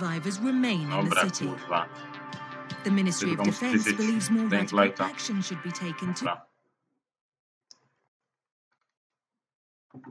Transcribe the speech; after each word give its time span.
survivors 0.00 0.38
remain 0.40 0.82
in 0.82 0.90
the 0.90 0.96
Dobra, 0.96 1.22
city. 1.24 1.44
kurwa. 1.46 1.86
The 2.84 2.90
Ministry 2.90 3.32
of 3.32 3.44
Defense 3.44 3.92
believes 3.92 4.30
more 4.30 4.48
radical 4.48 5.04
action 5.04 5.42
should 5.42 5.62
be 5.62 5.72
taken 5.72 6.14
to. 6.14 6.40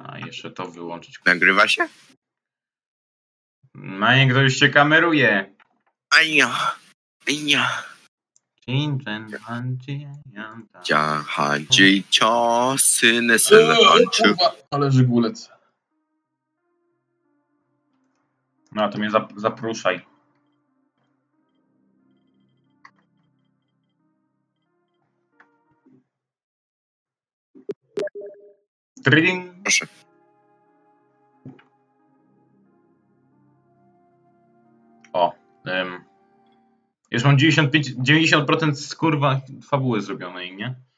A 0.05 0.19
jeszcze 0.19 0.51
to 0.51 0.67
wyłączyć. 0.67 1.19
Nagrywa 1.25 1.67
się? 1.67 1.87
Maniek 3.73 4.33
to 4.33 4.41
już 4.41 4.55
się 4.59 4.69
kameruje. 4.69 5.55
Ania. 6.19 6.75
Ania. 7.27 7.83
Ciachadzi 10.83 12.03
ciosy 12.09 13.21
nesene 13.21 13.75
kończy. 13.75 14.35
Ale 14.71 14.91
żygulec. 14.91 15.49
No 18.71 18.89
to 18.89 18.97
mnie 18.97 19.09
zap 19.09 19.33
zapruszaj. 19.35 20.05
Tring. 29.03 29.53
Proszę. 29.63 29.87
O. 35.13 35.33
Ym. 35.67 36.03
Już 37.11 37.23
mam 37.23 37.37
95, 37.37 37.95
90% 37.95 38.73
z 38.73 38.95
kurwa 38.95 39.41
fabuły 39.69 40.01
zrobionej, 40.01 40.55
nie? 40.55 40.88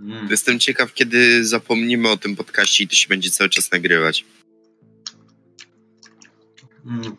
Mm. 0.00 0.28
Jestem 0.30 0.58
ciekaw, 0.58 0.94
kiedy 0.94 1.46
zapomnimy 1.46 2.08
o 2.08 2.16
tym 2.16 2.36
podcaście 2.36 2.84
i 2.84 2.88
to 2.88 2.94
się 2.94 3.08
będzie 3.08 3.30
cały 3.30 3.50
czas 3.50 3.70
nagrywać. 3.70 4.24
Mm. 6.86 7.16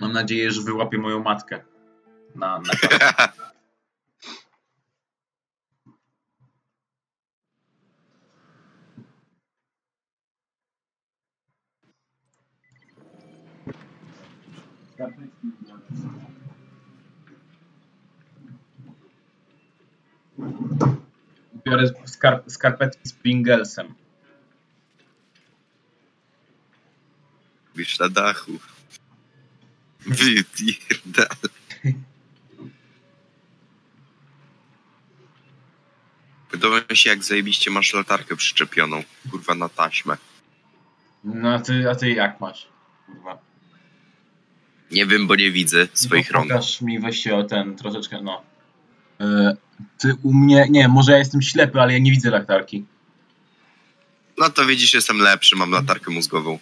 Mam 0.00 0.12
nadzieję, 0.12 0.50
że 0.50 0.62
wyłapię 0.62 0.98
moją 0.98 1.22
matkę. 1.22 1.62
Na, 2.34 2.60
na 2.60 3.28
Biorę 21.66 21.90
skarp 22.04 22.50
skarpetki 22.50 23.08
z 23.08 23.12
Pringlesem. 23.12 23.94
Wiesz, 27.76 27.98
na 27.98 28.08
dachu. 28.08 28.52
Wypierdal. 30.00 31.36
Podoba 36.50 36.80
mi 36.90 36.96
się, 36.96 37.10
jak 37.10 37.24
zajebiście 37.24 37.70
masz 37.70 37.94
latarkę 37.94 38.36
przyczepioną. 38.36 39.02
Kurwa, 39.30 39.54
na 39.54 39.68
taśmę. 39.68 40.16
No 41.24 41.54
a 41.54 41.58
ty, 41.58 41.90
a 41.90 41.94
ty 41.94 42.10
jak 42.10 42.40
masz? 42.40 42.68
Kurwa. 43.06 43.38
Nie 44.90 45.06
wiem, 45.06 45.26
bo 45.26 45.36
nie 45.36 45.50
widzę 45.50 45.88
swoich 45.92 46.32
no, 46.32 46.38
rąk. 46.38 46.48
Pokaż 46.48 46.80
mi, 46.80 47.00
weź 47.00 47.26
o 47.26 47.44
ten 47.44 47.76
troszeczkę, 47.76 48.22
no. 48.22 48.42
E, 49.20 49.56
ty 49.98 50.14
u 50.22 50.34
mnie, 50.34 50.66
nie, 50.70 50.88
może 50.88 51.12
ja 51.12 51.18
jestem 51.18 51.42
ślepy, 51.42 51.80
ale 51.80 51.92
ja 51.92 51.98
nie 51.98 52.10
widzę 52.10 52.30
latarki. 52.30 52.84
No 54.38 54.50
to 54.50 54.66
widzisz, 54.66 54.94
jestem 54.94 55.18
lepszy, 55.18 55.56
mam 55.56 55.70
latarkę 55.70 56.10
mózgową. 56.10 56.58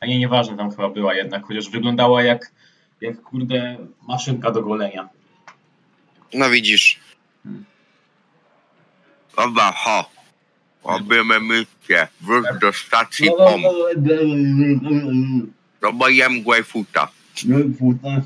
A 0.00 0.06
nie, 0.06 0.18
nieważne, 0.18 0.56
tam 0.56 0.70
chyba 0.70 0.88
była 0.88 1.14
jednak, 1.14 1.44
chociaż 1.46 1.70
wyglądała 1.70 2.22
jak, 2.22 2.52
jak 3.00 3.22
kurde, 3.22 3.76
maszynka 4.08 4.50
do 4.50 4.62
golenia. 4.62 5.08
No 6.34 6.50
widzisz. 6.50 7.00
Hmm. 7.42 7.64
Dobra, 9.36 9.72
ho. 9.72 10.10
Robimy 10.84 11.40
misję. 11.40 12.08
Wróć 12.20 12.44
do 12.60 12.66
No, 12.66 12.72
stacji 12.72 13.30
POM. 13.38 13.62
No 15.82 15.92
bo 15.92 16.08
jem 16.08 16.42
Greyfoota. 16.42 17.08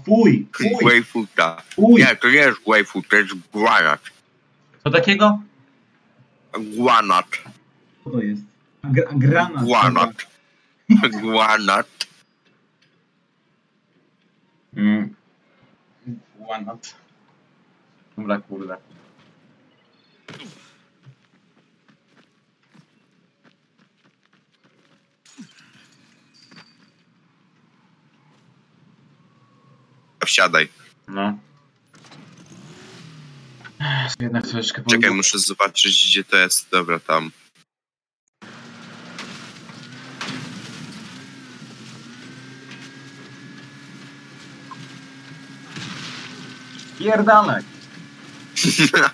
Fuj, 0.04 0.46
fuj, 0.56 0.70
Greyfoota. 0.82 1.62
fuj. 1.74 2.00
Nie, 2.00 2.16
to 2.16 2.28
nie 2.28 2.34
jest 2.36 2.58
Greyfoot, 2.66 3.08
to 3.08 3.16
jest 3.16 3.32
granat. 3.54 4.00
Co 4.84 4.90
takiego? 4.90 5.40
Granat. 6.52 7.26
Co 8.04 8.10
to 8.10 8.20
jest? 8.20 8.42
Gra, 8.84 9.04
granat. 9.12 9.64
Granat. 9.64 10.26
Granat. 11.22 12.06
Mm. 14.76 15.14
Granat. 16.38 16.94
Dobra, 18.16 18.40
kurde. 18.40 18.76
Wsiadaj. 30.26 30.68
No. 31.08 31.38
Jednak 34.20 34.42
troszeczkę 34.46 34.82
Czekaj, 34.82 35.00
powiem- 35.00 35.16
muszę 35.16 35.38
zobaczyć, 35.38 36.06
gdzie 36.10 36.24
to 36.24 36.36
jest. 36.36 36.70
Dobra, 36.70 37.00
tam. 37.00 37.30
Pierdalek. 46.98 47.64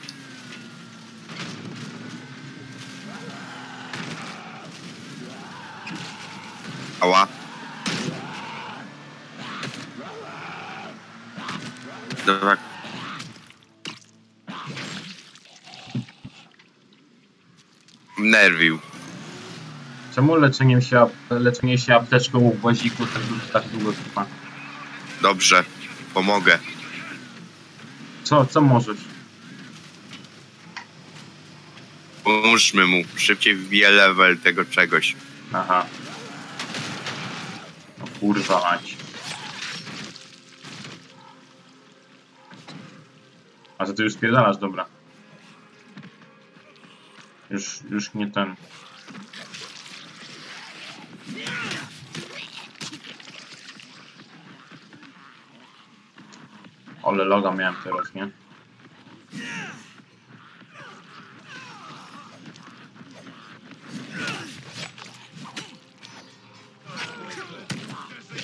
Ała. 7.00 7.27
Dobra. 12.27 12.56
Nerwił. 18.19 18.79
Czemu 20.15 20.37
leczenie 20.37 20.83
się, 20.83 21.06
leczenie 21.31 21.79
się 21.79 21.95
apteczką 21.95 22.51
w 22.61 22.65
łaziku 22.65 23.06
tak, 23.06 23.23
tak 23.53 23.71
długo 23.73 23.93
trwa? 23.93 24.27
Dobrze. 25.23 25.65
Pomogę. 26.15 26.59
Co, 28.25 28.47
co 28.47 28.61
możesz? 28.61 28.99
Pomóżmy 32.25 32.87
mu. 32.87 33.03
Szybciej 33.17 33.56
wbije 33.56 33.91
level 33.91 34.39
tego 34.39 34.65
czegoś. 34.65 35.17
Aha. 35.53 35.87
No 37.99 38.05
kurwa 38.21 38.61
mać. 38.61 38.97
A 43.79 43.87
to 43.87 43.93
ty 43.93 44.03
już 44.03 44.12
spierdalasz, 44.12 44.56
dobra. 44.56 44.87
Już, 47.51 47.81
już 47.91 48.15
nie 48.15 48.31
ten. 48.31 48.57
Ale 57.03 57.25
loga 57.25 57.53
miałem 57.53 57.77
teraz, 57.85 58.15
nie? 58.15 58.31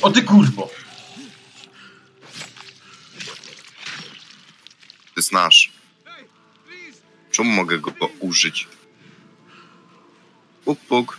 O 0.03 0.11
ty 0.11 0.23
kurwo! 0.23 0.69
To 5.15 5.21
jest 5.21 5.33
nasz. 5.33 5.73
Czemu 7.31 7.50
mogę 7.50 7.79
go 7.79 7.93
użyć? 8.21 8.74
Puk, 10.64 10.81
puk. 10.81 11.19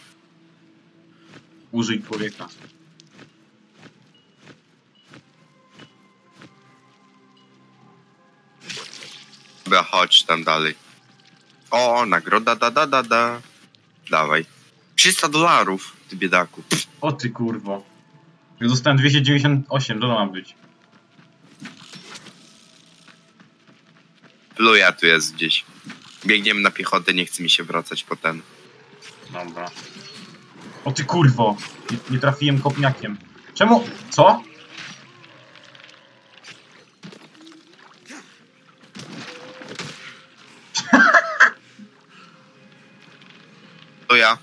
Użyj 1.71 2.03
człowieka. 2.03 2.47
Dobra, 9.65 9.83
chodź 9.83 10.23
tam 10.23 10.43
dalej. 10.43 10.75
O, 11.71 12.05
nagroda, 12.05 12.55
da, 12.55 12.71
da, 12.71 12.87
da, 12.87 13.03
da. 13.03 13.41
Dawaj. 14.09 14.45
300 14.95 15.29
dolarów, 15.29 15.95
ty 16.09 16.15
biedaku. 16.15 16.63
O 17.01 17.11
ty 17.11 17.29
kurwo. 17.29 17.83
Ja 18.59 18.67
dostałem 18.67 18.97
298, 18.97 19.99
to 19.99 20.07
ma 20.07 20.25
być. 20.25 20.55
Pluja 24.55 24.91
tu 24.91 25.05
jest 25.05 25.33
gdzieś. 25.33 25.65
Biegniemy 26.25 26.61
na 26.61 26.71
piechotę, 26.71 27.13
nie 27.13 27.25
chce 27.25 27.43
mi 27.43 27.49
się 27.49 27.63
wracać 27.63 28.03
potem. 28.03 28.41
Dobra. 29.35 29.71
O 30.85 30.91
ty 30.91 31.03
kurwo! 31.03 31.57
Nie, 31.91 31.97
nie 32.09 32.19
trafiłem 32.19 32.61
kopniakiem. 32.61 33.17
Czemu? 33.53 33.83
Co? 34.09 34.41
To 44.07 44.15
ja. 44.15 44.37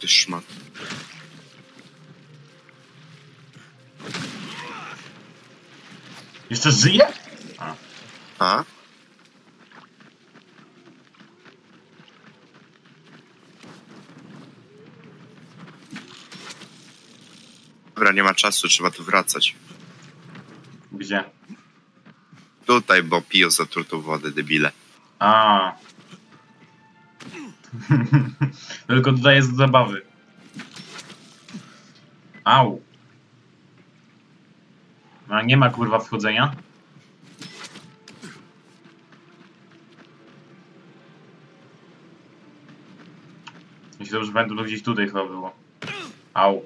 Ty 0.00 0.08
szmat. 0.08 0.44
Jeszcze 6.50 6.72
żyje? 6.72 7.06
A. 7.58 7.74
A? 8.38 8.64
Dobra, 18.10 18.22
nie 18.22 18.28
ma 18.28 18.34
czasu, 18.34 18.68
trzeba 18.68 18.90
tu 18.90 19.04
wracać. 19.04 19.56
Gdzie? 20.92 21.24
Tutaj, 22.66 23.02
bo 23.02 23.22
piją 23.22 23.50
zatrutą 23.50 24.00
wodę, 24.00 24.30
debile. 24.30 24.72
A. 25.18 25.72
Tylko 28.86 29.12
dodaję 29.12 29.42
z 29.42 29.56
zabawy. 29.56 30.02
Au. 32.44 32.82
A 35.28 35.42
nie 35.42 35.56
ma 35.56 35.70
kurwa 35.70 35.98
wchodzenia? 35.98 36.54
Jeśli 44.00 44.12
dobrze 44.12 44.32
pamiętam, 44.32 44.56
to 44.56 44.64
gdzieś 44.64 44.82
tutaj 44.82 45.06
chyba 45.06 45.26
było. 45.26 45.56
Au. 46.34 46.62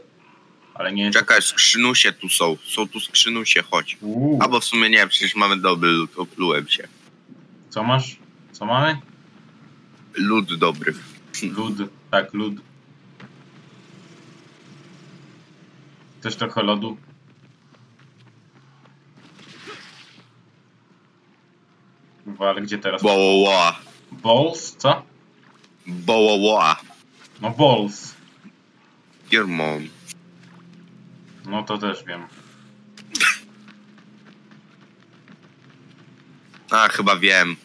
Ale 0.74 0.92
nie. 0.92 1.10
Czekaj, 1.10 1.42
skrzynusie 1.42 2.12
tu 2.12 2.28
są. 2.28 2.56
Są 2.64 2.88
tu 2.88 3.00
skrzynusie, 3.00 3.62
chodź. 3.62 3.96
Uuu. 4.00 4.38
Albo 4.42 4.60
w 4.60 4.64
sumie 4.64 4.90
nie, 4.90 5.06
przecież 5.06 5.34
mamy 5.34 5.56
dobry 5.56 5.90
lód, 5.90 6.10
oplułem 6.16 6.68
się. 6.68 6.88
Co 7.70 7.82
masz? 7.84 8.16
Co 8.52 8.66
mamy? 8.66 8.98
Lód 10.14 10.54
dobry. 10.54 10.94
Lud. 11.42 11.78
Tak, 12.10 12.34
lud. 12.34 12.54
Też 16.22 16.36
trochę 16.36 16.62
lodu. 16.62 16.96
Kurwa, 22.24 22.50
ale 22.50 22.62
gdzie 22.62 22.78
teraz? 22.78 23.02
Bołoła. 23.02 23.78
Balls? 24.12 24.76
Co? 24.76 25.02
Bołoła. 25.86 26.80
No 27.40 27.50
balls. 27.50 28.14
Your 29.32 29.46
mom. 29.48 29.88
No 31.46 31.62
to 31.62 31.78
też 31.78 32.04
wiem. 32.04 32.22
A, 36.70 36.88
chyba 36.88 37.16
wiem. 37.16 37.56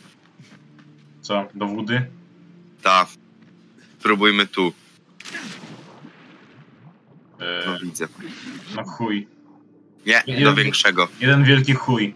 Co? 1.21 1.47
Dowody? 1.55 2.05
Ta. 2.81 3.07
Spróbujmy 3.99 4.47
tu. 4.47 4.73
Yy, 7.39 7.45
No 7.65 7.79
widzę. 7.79 8.07
no 8.75 8.83
chuj. 8.83 9.27
Nie, 10.05 10.23
do 10.43 10.55
większego. 10.55 11.07
Jeden 11.19 11.43
wielki 11.43 11.73
chuj. 11.73 12.15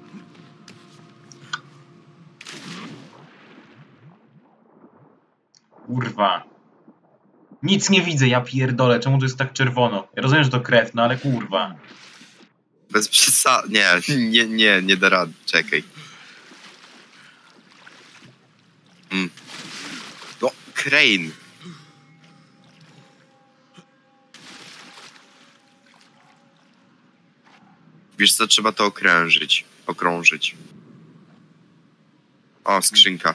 Kurwa. 5.71 6.43
Nic 7.63 7.89
nie 7.89 8.01
widzę, 8.01 8.27
ja 8.27 8.41
pierdolę. 8.41 8.99
Czemu 8.99 9.19
to 9.19 9.25
jest 9.25 9.37
tak 9.37 9.53
czerwono? 9.53 10.07
Ja 10.15 10.21
rozumiem, 10.21 10.43
że 10.43 10.49
to 10.49 10.61
krew, 10.61 10.93
no 10.93 11.03
ale 11.03 11.17
kurwa. 11.17 11.75
Bez 12.91 13.07
przesady. 13.07 13.69
Nie, 13.69 14.01
nie, 14.17 14.45
nie, 14.45 14.81
nie 14.81 14.97
da 14.97 15.09
rady. 15.09 15.33
Czekaj. 15.45 15.83
Mm. 19.11 19.29
No, 20.41 20.51
Crane. 20.73 21.29
Wiesz 28.19 28.33
co, 28.33 28.47
trzeba 28.47 28.71
to 28.71 28.85
okrężyć. 28.85 29.65
Okrążyć. 29.87 30.55
O, 32.63 32.81
skrzynka. 32.81 33.33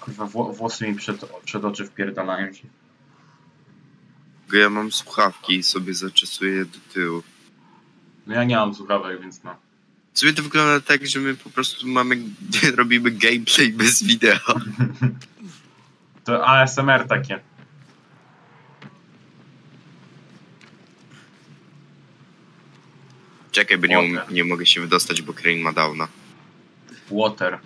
Kurwa, 0.00 0.24
wło- 0.24 0.56
włosy 0.56 0.88
mi 0.88 0.94
przed, 0.94 1.24
przed 1.44 1.64
oczy 1.64 1.86
wpierdalają 1.86 2.52
się. 2.52 2.68
Bo 4.50 4.56
Ja 4.56 4.70
mam 4.70 4.92
słuchawki 4.92 5.56
i 5.56 5.62
sobie 5.62 5.94
zaczesuję 5.94 6.64
do 6.64 6.78
tyłu. 6.94 7.22
No 8.26 8.34
ja 8.34 8.44
nie 8.44 8.56
mam 8.56 8.74
słuchawek, 8.74 9.20
więc 9.20 9.42
no. 9.44 9.56
Sobie 10.14 10.32
to 10.32 10.42
wygląda 10.42 10.80
tak, 10.80 11.06
że 11.06 11.18
my 11.20 11.34
po 11.34 11.50
prostu 11.50 11.88
mamy, 11.88 12.18
robimy 12.76 13.10
gameplay 13.10 13.72
bez 13.72 14.02
wideo. 14.02 14.38
To 16.24 16.46
ASMR 16.48 17.06
takie. 17.08 17.40
Czekaj, 23.52 23.78
bo 23.78 23.86
nie, 23.86 24.20
nie 24.30 24.44
mogę 24.44 24.66
się 24.66 24.80
wydostać, 24.80 25.22
bo 25.22 25.32
Crane 25.32 25.56
ma 25.62 25.72
downa. 25.72 26.08
Water. 27.10 27.58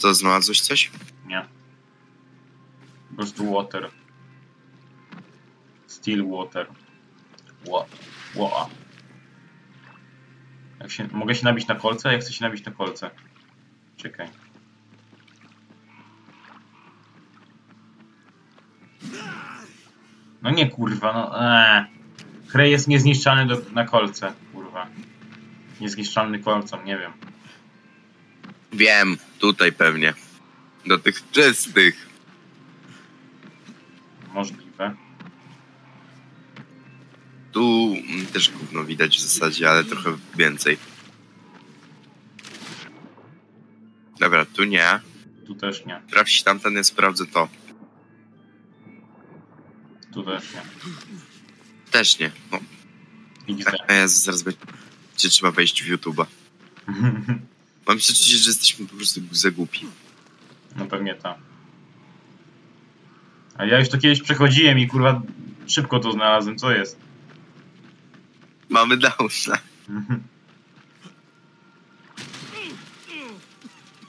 Co, 0.00 0.14
znalazłeś 0.14 0.60
coś? 0.60 0.90
Nie. 1.26 1.44
Prostu 3.16 3.52
water. 3.52 3.90
Still 5.86 6.30
water. 6.30 6.66
Ła. 7.66 7.84
Ła. 8.34 8.68
Jak 10.80 10.90
się, 10.90 11.08
mogę 11.12 11.34
się 11.34 11.44
nabić 11.44 11.66
na 11.66 11.74
kolce? 11.74 12.12
Ja 12.12 12.18
chcę 12.18 12.32
się 12.32 12.44
nabić 12.44 12.64
na 12.64 12.72
kolce. 12.72 13.10
Czekaj. 13.96 14.28
No 20.42 20.50
nie 20.50 20.70
kurwa, 20.70 21.12
no 21.12 21.40
eee. 22.54 22.70
Jest 22.70 22.88
niezniszczalny 22.88 23.46
do, 23.46 23.62
na 23.72 23.84
kolce, 23.84 24.32
kurwa. 24.52 24.86
Niezniszczalny 25.80 26.38
kolcom, 26.38 26.84
nie 26.84 26.98
wiem. 26.98 27.12
Wiem, 28.72 29.16
tutaj 29.38 29.72
pewnie. 29.72 30.14
Do 30.86 30.98
tych 30.98 31.30
czystych. 31.30 32.08
Możliwe. 34.34 34.96
Tu 37.52 37.94
mm, 38.08 38.26
też 38.26 38.50
gówno 38.50 38.84
widać 38.84 39.16
w 39.16 39.20
zasadzie, 39.20 39.70
ale 39.70 39.84
trochę 39.84 40.16
więcej. 40.36 40.78
Dobra, 44.20 44.44
tu 44.44 44.64
nie. 44.64 45.00
Tu 45.46 45.54
też 45.54 45.86
nie. 45.86 46.02
Sprawdź 46.08 46.42
tamten, 46.42 46.74
ja 46.74 46.84
sprawdzę 46.84 47.26
to. 47.26 47.48
Tu 50.12 50.22
też 50.22 50.54
nie. 50.54 50.62
Też 51.90 52.18
nie. 52.18 52.30
No, 52.52 52.58
XD. 53.48 53.70
a 53.88 53.92
ja 53.92 54.08
zaraz 54.08 54.42
będzie 54.42 54.58
trzeba 55.28 55.52
wejść 55.52 55.82
w 55.82 55.96
YouTube'a. 55.96 56.26
Mam 57.90 57.98
przeczucie, 57.98 58.36
że 58.36 58.50
jesteśmy 58.50 58.86
po 58.86 58.96
prostu 58.96 59.20
za 59.32 59.50
głupi. 59.50 59.86
No 60.76 60.86
pewnie 60.86 61.14
tak. 61.14 61.38
A 63.56 63.64
ja 63.64 63.78
już 63.78 63.88
to 63.88 63.98
kiedyś 63.98 64.22
przechodziłem 64.22 64.78
i 64.78 64.88
kurwa 64.88 65.22
szybko 65.66 66.00
to 66.00 66.12
znalazłem, 66.12 66.58
co 66.58 66.72
jest? 66.72 66.96
Mamy 68.68 68.96
downa. 68.96 69.58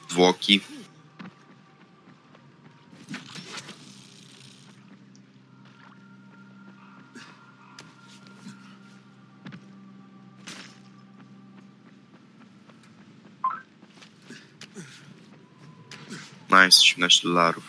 Zwłoki. 0.10 0.62
Nice, 16.66 16.84
17 16.84 17.28
dolarów. 17.28 17.64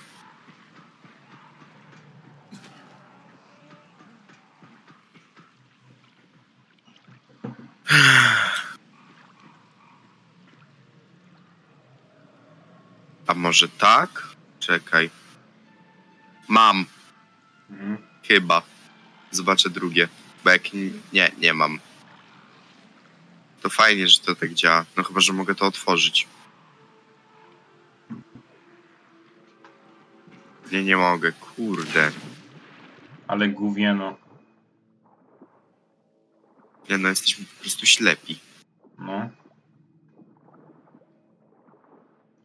A 13.27 13.35
może 13.35 13.69
tak? 13.69 14.29
Czekaj. 14.61 15.11
Mam. 16.49 16.87
Chyba. 18.29 18.63
Zobaczę 19.31 19.71
drugie. 19.71 20.09
Bo 20.45 20.51
jak 20.51 20.63
nie, 21.13 21.31
nie 21.39 21.55
mam. 21.55 21.81
To 23.63 23.71
fajnie, 23.71 24.09
że 24.09 24.21
to 24.21 24.35
tak 24.35 24.55
działa. 24.55 24.85
No 24.97 25.03
chyba, 25.03 25.21
że 25.21 25.33
mogę 25.33 25.55
to 25.55 25.67
otworzyć. 25.67 26.29
Nie, 30.73 30.85
nie 30.85 30.97
mogę. 30.97 31.33
Kurde. 31.33 32.13
Ale 33.29 33.49
gówieno. 33.49 34.17
Nie 36.91 36.99
no, 36.99 37.09
jesteśmy 37.09 37.45
po 37.45 37.61
prostu 37.61 37.87
ślepi. 37.87 38.39
No. 38.99 39.31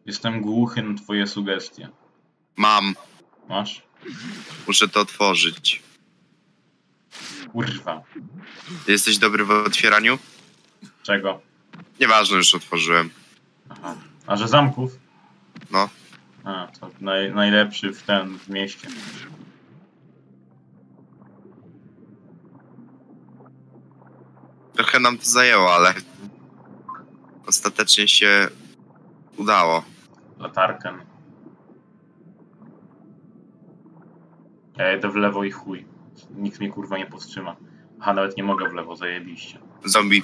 Jestem 0.05 0.41
głuchy 0.41 0.83
na 0.83 0.97
twoje 0.97 1.27
sugestie. 1.27 1.89
Mam. 2.55 2.95
Masz? 3.49 3.81
Muszę 4.67 4.87
to 4.87 4.99
otworzyć. 4.99 5.83
Kurwa. 7.51 8.03
Jesteś 8.87 9.17
dobry 9.17 9.45
w 9.45 9.51
otwieraniu? 9.51 10.19
Czego? 11.03 11.41
Nieważne, 11.99 12.37
już 12.37 12.55
otworzyłem. 12.55 13.09
Aha. 13.69 13.95
A 14.27 14.35
że 14.35 14.47
zamków? 14.47 14.97
No. 15.71 15.89
A, 16.47 16.67
to 16.79 16.89
naj, 17.01 17.33
najlepszy 17.33 17.93
w 17.93 18.03
ten, 18.03 18.37
w 18.37 18.49
mieście. 18.49 18.87
Trochę 24.73 24.99
nam 24.99 25.17
to 25.17 25.25
zajęło, 25.25 25.73
ale 25.73 25.93
ostatecznie 27.47 28.07
się 28.07 28.47
udało. 29.37 29.83
Latarkę. 30.39 30.93
Ja 34.77 34.91
jedę 34.91 35.09
w 35.09 35.15
lewo 35.15 35.43
i 35.43 35.51
chuj. 35.51 35.85
Nikt 36.35 36.59
mnie 36.59 36.69
kurwa 36.69 36.97
nie 36.97 37.05
powstrzyma. 37.05 37.55
Aha, 37.99 38.13
nawet 38.13 38.37
nie 38.37 38.43
mogę 38.43 38.69
w 38.69 38.73
lewo, 38.73 38.95
zajebiście. 38.95 39.59
Zombie. 39.85 40.23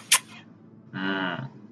Mm. 0.94 1.63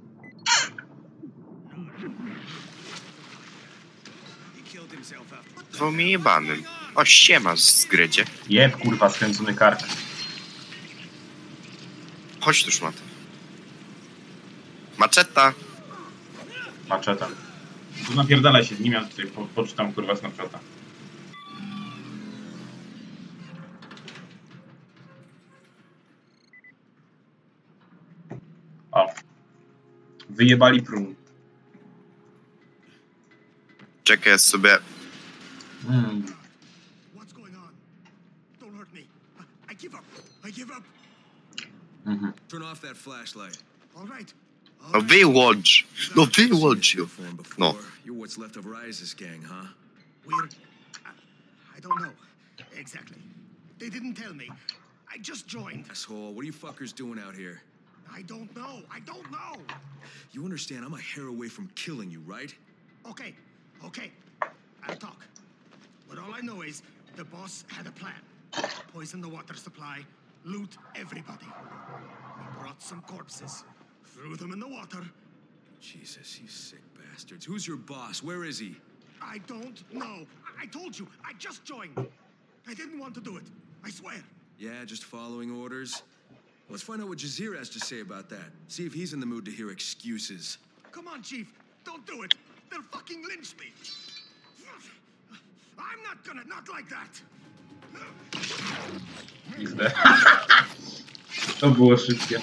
Mnie 5.92 6.12
jebanym. 6.12 6.64
O, 6.96 7.06
siema, 7.06 7.56
zgrydzie. 7.56 8.26
Jeb 8.50 8.78
kurwa, 8.78 9.10
skręcony 9.10 9.54
kark. 9.54 9.80
Chodź 12.40 12.64
tu, 12.64 12.72
szmatę. 12.72 13.02
Maczeta. 14.98 15.54
Maczetem. 16.90 17.36
Tu 18.08 18.14
napierdalaj 18.16 18.66
się 18.66 18.76
z 18.76 18.80
nim, 18.80 18.94
ja 18.94 19.06
tutaj 19.06 19.28
po, 19.28 19.46
poczytam 19.46 19.94
kurwa 19.94 20.16
Snapchata. 20.16 20.60
O. 28.92 29.08
Wyjebali 30.30 30.82
prun. 30.82 31.16
I 40.44 40.50
give 40.52 40.72
up. 40.72 40.84
Mhm. 42.06 42.34
Turn 42.50 42.62
off 42.64 42.82
that 42.82 42.98
flashlight. 42.98 43.58
All 43.96 44.06
right. 44.06 44.34
All 44.84 44.92
No 44.94 45.00
right. 45.00 45.08
wyłącz. 45.10 45.86
No 46.16 46.26
wyłącz 46.26 46.96
ją. 46.96 47.04
Uniform. 47.04 47.38
No. 47.58 47.76
You're 48.06 48.14
what's 48.20 48.38
left 48.38 48.58
of 48.58 48.66
Rise's 48.66 49.14
gang, 49.14 49.44
huh? 49.44 49.68
We're. 50.26 50.50
I, 51.06 51.78
I 51.78 51.80
don't 51.80 52.02
know. 52.02 52.12
Exactly. 52.80 53.18
They 53.80 53.90
didn't 53.90 54.16
tell 54.16 54.34
me. 54.34 54.50
I 55.14 55.18
just 55.20 55.48
joined. 55.48 55.86
Asshole, 55.92 56.34
what 56.34 56.42
are 56.42 56.46
you 56.48 56.54
fuckers 56.54 56.94
doing 56.96 57.20
out 57.20 57.36
here? 57.36 57.62
I 58.14 58.24
don't 58.24 58.54
know. 58.56 58.82
I 58.92 59.00
don't 59.06 59.30
know. 59.32 59.56
You 60.34 60.44
understand 60.44 60.84
I'm 60.86 60.94
a 60.94 61.02
hair 61.02 61.28
away 61.28 61.50
from 61.50 61.70
killing 61.76 62.12
you, 62.12 62.22
right? 62.28 62.54
Okay. 63.10 63.34
Okay. 63.86 64.12
I'll 64.88 64.96
talk. 64.96 65.26
But 66.10 66.20
all 66.20 66.34
I 66.34 66.42
know 66.42 66.62
is 66.62 66.84
the 67.16 67.24
boss 67.26 67.66
had 67.68 67.88
a 67.88 67.92
plan. 67.92 68.14
Poison 68.94 69.22
the 69.22 69.30
water 69.30 69.56
supply, 69.56 70.00
loot 70.44 70.78
everybody. 70.96 71.46
We 71.46 72.60
brought 72.60 72.82
some 72.82 73.02
corpses, 73.02 73.64
threw 74.06 74.36
them 74.36 74.52
in 74.52 74.60
the 74.60 74.68
water. 74.68 75.02
Jesus, 75.80 76.40
you 76.42 76.48
sick 76.48 76.82
bastards. 76.98 77.46
Who's 77.46 77.66
your 77.66 77.78
boss? 77.78 78.22
Where 78.22 78.44
is 78.44 78.60
he? 78.60 78.76
I 79.22 79.40
don't 79.48 79.82
know. 79.94 80.26
I, 80.60 80.64
I 80.64 80.66
told 80.68 80.98
you. 80.98 81.08
I 81.26 81.34
just 81.40 81.64
joined. 81.64 82.08
I 82.68 82.74
didn't 82.74 83.00
want 83.00 83.16
to 83.16 83.22
do 83.22 83.38
it. 83.38 83.44
I 83.84 83.90
swear. 83.90 84.22
Yeah, 84.60 84.84
just 84.86 85.06
following 85.06 85.52
orders? 85.52 86.04
Let's 86.70 86.84
find 86.84 87.02
out 87.02 87.10
what 87.10 87.18
Jazir 87.18 87.58
has 87.58 87.70
to 87.70 87.80
say 87.80 88.02
about 88.02 88.30
that. 88.30 88.52
See 88.68 88.86
if 88.86 88.94
he's 88.94 89.14
in 89.14 89.20
the 89.20 89.26
mood 89.26 89.46
to 89.46 89.52
hear 89.52 89.72
excuses. 89.72 90.58
Come 90.92 91.08
on, 91.08 91.22
Chief. 91.22 91.52
Don't 91.84 92.06
do 92.06 92.22
it. 92.24 92.36
They'll 92.72 92.82
fucking 92.92 93.22
lynch 93.28 93.54
me. 93.60 93.66
I'm 95.78 96.02
not 96.04 96.24
gonna, 96.26 96.44
not 96.48 96.68
like 96.70 96.90
that. 96.90 97.22
To 101.60 101.72
było 101.72 101.98
szybkie. 101.98 102.42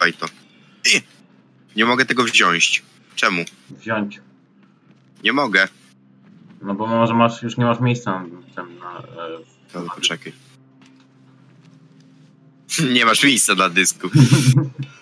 Daj 0.00 0.12
to. 0.12 0.26
I! 0.94 1.00
Nie 1.76 1.84
mogę 1.84 2.04
tego 2.06 2.24
wziąć. 2.24 2.82
Czemu? 3.14 3.44
Wziąć. 3.70 4.20
Nie 5.24 5.32
mogę. 5.32 5.68
No 6.62 6.74
bo 6.74 6.86
może 6.86 7.14
masz, 7.14 7.42
już 7.42 7.56
nie 7.56 7.64
masz 7.64 7.80
miejsca 7.80 8.22
na 8.22 8.28
tym, 8.54 8.78
na, 8.78 8.98
e, 8.98 9.04
No, 9.74 9.82
poczekaj. 9.94 10.32
Nie 12.94 13.04
masz 13.04 13.24
miejsca 13.24 13.54
na 13.54 13.68
dysku. 13.68 14.08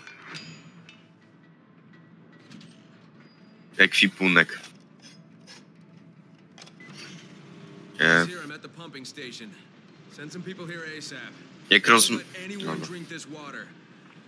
water. 13.26 13.66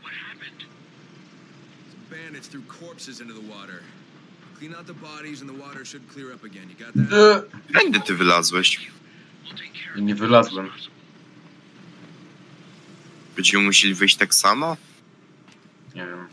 What 0.03 0.13
happened? 0.13 0.65
Some 1.91 2.19
bandits 2.19 2.49
threw 2.49 2.63
corpses 2.63 3.21
into 3.21 3.35
the 3.35 3.47
water. 3.55 3.83
Clean 4.59 4.75
out 4.75 4.87
the 4.87 4.95
bodies 4.95 5.41
and 5.41 5.49
the 5.49 5.55
water 5.65 5.85
should 5.85 6.09
clear 6.09 6.33
up 6.35 6.45
again. 6.45 6.69
You 6.69 6.85
got 6.85 6.95
that? 6.95 7.45
E, 7.69 7.73
Będę 7.73 8.01
ty 8.01 8.15
wylazłeś. 8.15 8.91
I 9.97 10.03
nie 10.03 10.15
wylazłem. 10.15 10.71
Będziemy 13.37 13.65
musieli 13.65 13.95
wyjść 13.95 14.17
tak 14.17 14.35
samo? 14.35 14.77
Nie 15.95 16.07
wiem. 16.07 16.29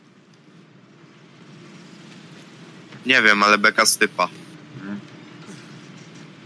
Nie 3.05 3.21
wiem, 3.21 3.43
ale 3.43 3.57
beka 3.57 3.85
z 3.85 3.97
typa. 3.97 4.29
Mhm. 4.75 4.99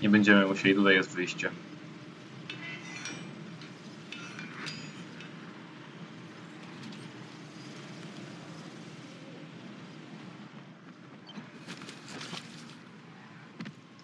Nie 0.01 0.09
będziemy 0.09 0.45
musieli, 0.45 0.75
tutaj 0.75 0.95
jest 0.95 1.09
wyjście. 1.09 1.51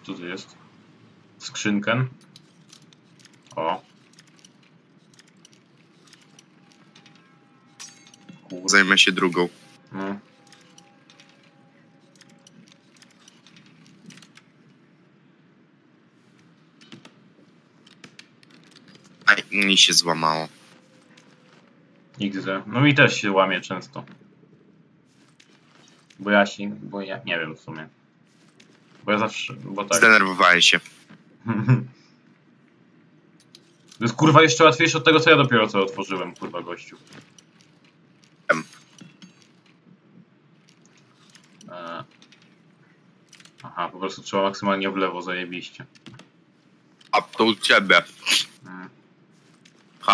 Co 0.02 0.14
tu 0.14 0.26
jest? 0.26 0.56
Skrzynkę. 1.38 2.06
O. 3.56 3.82
Kurde. 8.42 8.68
Zajmę 8.68 8.98
się 8.98 9.12
drugą. 9.12 9.48
Mi 19.76 19.80
się 19.80 19.92
złamało. 19.92 20.48
XD. 22.20 22.46
No 22.66 22.80
mi 22.80 22.94
też 22.94 23.20
się 23.20 23.32
łamie 23.32 23.60
często. 23.60 24.04
Bo 26.18 26.30
ja 26.30 26.46
się, 26.46 26.68
bo 26.82 27.00
ja 27.00 27.20
nie 27.24 27.38
wiem 27.38 27.56
w 27.56 27.60
sumie. 27.60 27.88
Bo 29.04 29.12
ja 29.12 29.18
zawsze, 29.18 29.54
bo 29.54 29.84
tak. 29.84 29.98
Zdenerwowałem 29.98 30.60
się. 30.60 30.80
To 33.98 34.04
jest 34.04 34.14
kurwa 34.14 34.42
jeszcze 34.42 34.64
łatwiejsze 34.64 34.98
od 34.98 35.04
tego, 35.04 35.20
co 35.20 35.30
ja 35.30 35.36
dopiero 35.36 35.68
co 35.68 35.82
otworzyłem, 35.82 36.34
kurwa 36.34 36.62
gościu. 36.62 36.96
Em. 38.48 38.64
E... 41.68 42.04
Aha, 43.62 43.88
po 43.88 43.98
prostu 43.98 44.22
trzeba 44.22 44.42
maksymalnie 44.42 44.90
w 44.90 44.96
lewo, 44.96 45.22
zajebiście. 45.22 45.86
A 47.12 47.22
to 47.22 47.44
u 47.44 47.54
ciebie. 47.54 48.02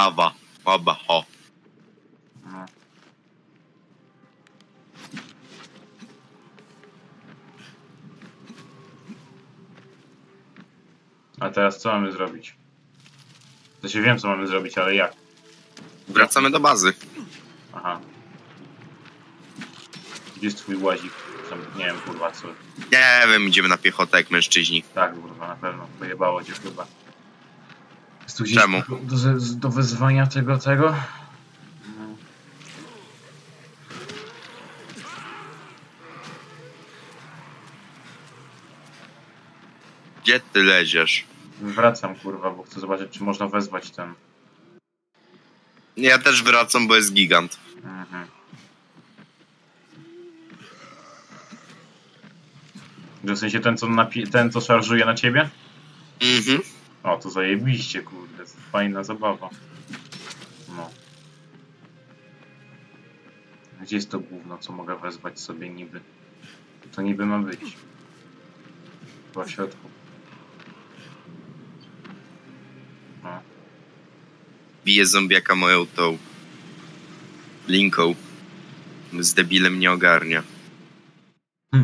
Kawa. 0.03 0.35
Oba, 0.65 0.95
ho. 1.07 1.25
A 11.41 11.51
teraz 11.51 11.79
co 11.79 11.93
mamy 11.93 12.13
zrobić? 12.13 12.55
To 13.83 13.89
się 13.89 14.03
wiem 14.03 14.19
co 14.19 14.29
mamy 14.29 14.47
zrobić, 14.47 14.79
ale 14.79 14.95
jak? 14.95 15.13
Wracamy 16.09 16.51
do 16.51 16.61
bazy. 16.61 16.93
Aha. 17.73 18.01
Gdzie 20.37 20.47
jest 20.47 20.59
twój 20.59 20.77
łazik? 20.77 21.13
Tam, 21.51 21.59
nie 21.77 21.85
wiem 21.85 21.97
kurwa 22.07 22.31
co. 22.31 22.49
Nie 22.93 23.23
wiem, 23.29 23.49
idziemy 23.49 23.69
na 23.69 23.77
piechotę 23.77 24.19
jak 24.19 24.31
mężczyźni. 24.31 24.83
Tak 24.95 25.15
kurwa 25.15 25.49
na 25.49 25.57
pewno. 25.57 25.87
Pojebało 25.99 26.45
cię 26.45 26.53
chyba. 26.53 26.87
Gdzieś 28.41 28.55
Czemu? 28.55 28.83
Do, 28.89 29.17
do, 29.17 29.39
do 29.55 29.69
wezwania 29.69 30.27
tego, 30.27 30.59
tego? 30.59 30.95
Gdzie 40.23 40.41
ty 40.41 40.63
leziesz? 40.63 41.25
Wracam 41.61 42.15
kurwa, 42.15 42.51
bo 42.51 42.63
chcę 42.63 42.81
zobaczyć 42.81 43.13
czy 43.13 43.23
można 43.25 43.49
wezwać 43.49 43.91
ten. 43.91 44.15
Ja 45.97 46.19
też 46.19 46.43
wracam, 46.43 46.89
bo 46.89 46.97
jest 46.97 47.13
gigant. 47.13 47.59
Mhm. 47.77 48.27
W 53.25 53.39
sensie 53.39 53.61
ten 53.61 53.77
co, 53.77 53.87
napi- 53.87 54.31
ten, 54.31 54.51
co 54.53 54.61
szarżuje 54.61 55.05
na 55.05 55.15
ciebie? 55.15 55.51
Mhm. 56.21 56.63
O, 57.03 57.17
to 57.17 57.31
zajebiście, 57.31 58.03
kurde, 58.03 58.45
to 58.45 58.53
fajna 58.73 59.05
zabawa. 59.05 59.51
No. 60.77 60.91
Gdzie 63.83 63.97
jest 63.97 64.11
to 64.11 64.21
gówno, 64.21 64.59
co 64.59 64.73
mogę 64.73 64.99
wezwać 64.99 65.41
sobie 65.41 65.69
niby? 65.69 66.01
To 66.93 67.03
niby 67.03 67.27
ma 67.27 67.39
być. 67.39 67.77
Chyba 69.33 69.45
w 69.45 69.51
środku. 69.51 69.89
No. 73.25 73.43
Bije 74.85 75.07
zombiaka 75.07 75.55
moją 75.55 75.87
tą 75.87 76.19
linką. 77.69 78.15
Z 79.21 79.35
debilem 79.35 79.79
nie 79.79 79.93
ogarnia. 79.93 80.43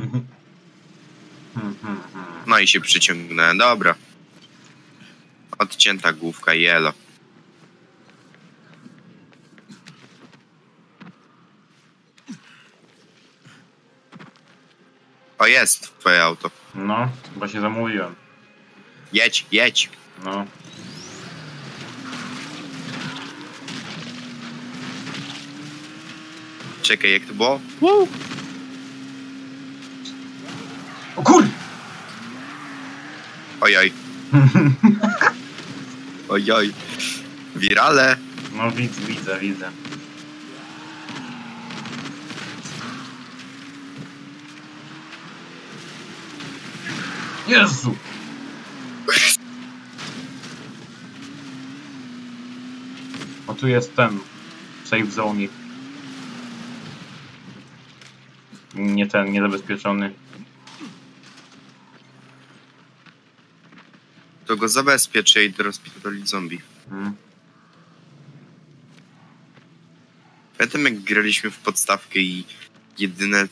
No 2.46 2.58
i 2.58 2.66
się 2.66 2.80
przyciągnąłem. 2.80 3.58
Dobra. 3.58 3.94
Odcięta 5.58 6.12
główka, 6.12 6.54
jelo. 6.54 6.92
O, 15.38 15.46
jest 15.46 15.98
twoje 15.98 16.22
auto. 16.22 16.50
No, 16.74 17.08
chyba 17.34 17.48
się 17.48 17.60
zamówiłem. 17.60 18.14
Jedź, 19.12 19.46
jedź. 19.52 19.90
No. 20.24 20.46
Czekaj, 26.82 27.12
jak 27.12 27.24
to 27.24 27.34
było? 27.34 27.60
O 31.16 31.22
kur... 31.22 31.44
Ojoj. 33.60 33.92
Ojoj. 36.28 36.72
Wirale. 37.56 38.16
No 38.56 38.70
widzę, 38.70 39.00
widzę, 39.06 39.38
widzę. 39.40 39.70
Jezu! 47.48 47.96
O 53.46 53.54
tu 53.54 53.68
jest 53.68 53.96
ten 53.96 54.18
safe 54.84 55.06
zone. 55.06 55.48
Nie 58.74 59.06
ten, 59.06 59.32
niezabezpieczony. 59.32 60.14
To 64.48 64.56
go 64.56 64.68
zabezpieczę 64.68 65.44
i 65.44 65.54
rozpierdolić 65.58 66.28
zombie. 66.28 66.60
Mm. 66.90 67.14
Pamiętam 70.58 70.84
jak 70.84 71.00
graliśmy 71.00 71.50
w 71.50 71.58
podstawkę 71.58 72.18
i 72.18 72.44
jedyne 72.98 73.48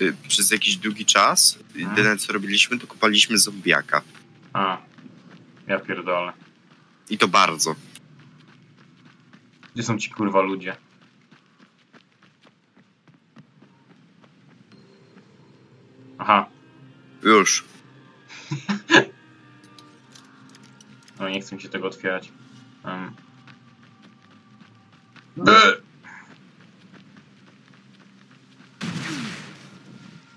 y, 0.00 0.14
przez 0.28 0.50
jakiś 0.50 0.76
długi 0.76 1.06
czas, 1.06 1.58
jedyne 1.74 2.16
co 2.16 2.32
robiliśmy 2.32 2.78
to 2.78 2.86
kopaliśmy 2.86 3.38
zombiaka. 3.38 4.02
A, 4.52 4.78
ja 5.66 5.78
pierdolę. 5.78 6.32
I 7.10 7.18
to 7.18 7.28
bardzo. 7.28 7.74
Gdzie 9.74 9.82
są 9.82 9.98
ci 9.98 10.10
kurwa 10.10 10.42
ludzie? 10.42 10.76
Aha, 16.18 16.46
Już. 17.22 17.71
Nie 21.32 21.40
chcę 21.40 21.56
mi 21.56 21.62
się 21.62 21.68
tego 21.68 21.86
otwierać. 21.86 22.32
Um. 22.84 23.14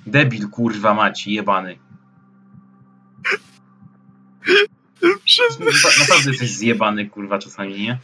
Debil 0.05 0.49
kurwa 0.49 0.93
maci, 0.93 1.33
jebany. 1.33 1.77
Na- 5.59 5.99
Naprawdę 5.99 6.29
jesteś 6.29 6.49
zjebany 6.51 7.09
kurwa 7.09 7.39
czasami, 7.39 7.81
nie? 7.81 7.99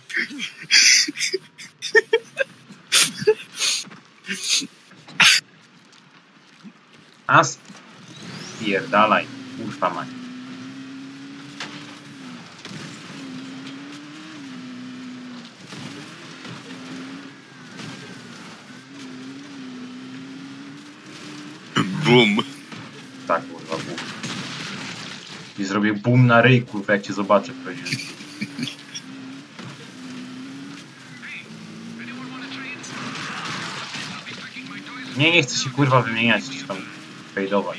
As 7.27 7.58
pierdalaj, 8.60 9.25
kurwa 9.58 9.89
mać. 9.89 10.08
Bum. 22.12 22.43
Tak, 23.28 23.41
kurwa, 23.47 23.76
bum. 23.76 23.95
I 25.60 25.65
zrobię 25.65 25.93
bum 25.93 26.28
na 26.28 26.41
ryj, 26.41 26.62
kurwa, 26.62 26.93
jak 26.93 27.02
cię 27.02 27.13
zobaczę 27.13 27.52
pewnie. 27.65 27.84
Nie, 35.17 35.32
nie 35.32 35.43
chcę 35.43 35.58
się 35.63 35.69
kurwa 35.69 36.02
wymieniać, 36.02 36.43
czy 36.60 36.67
tam 36.67 36.78
fejdować. 37.36 37.78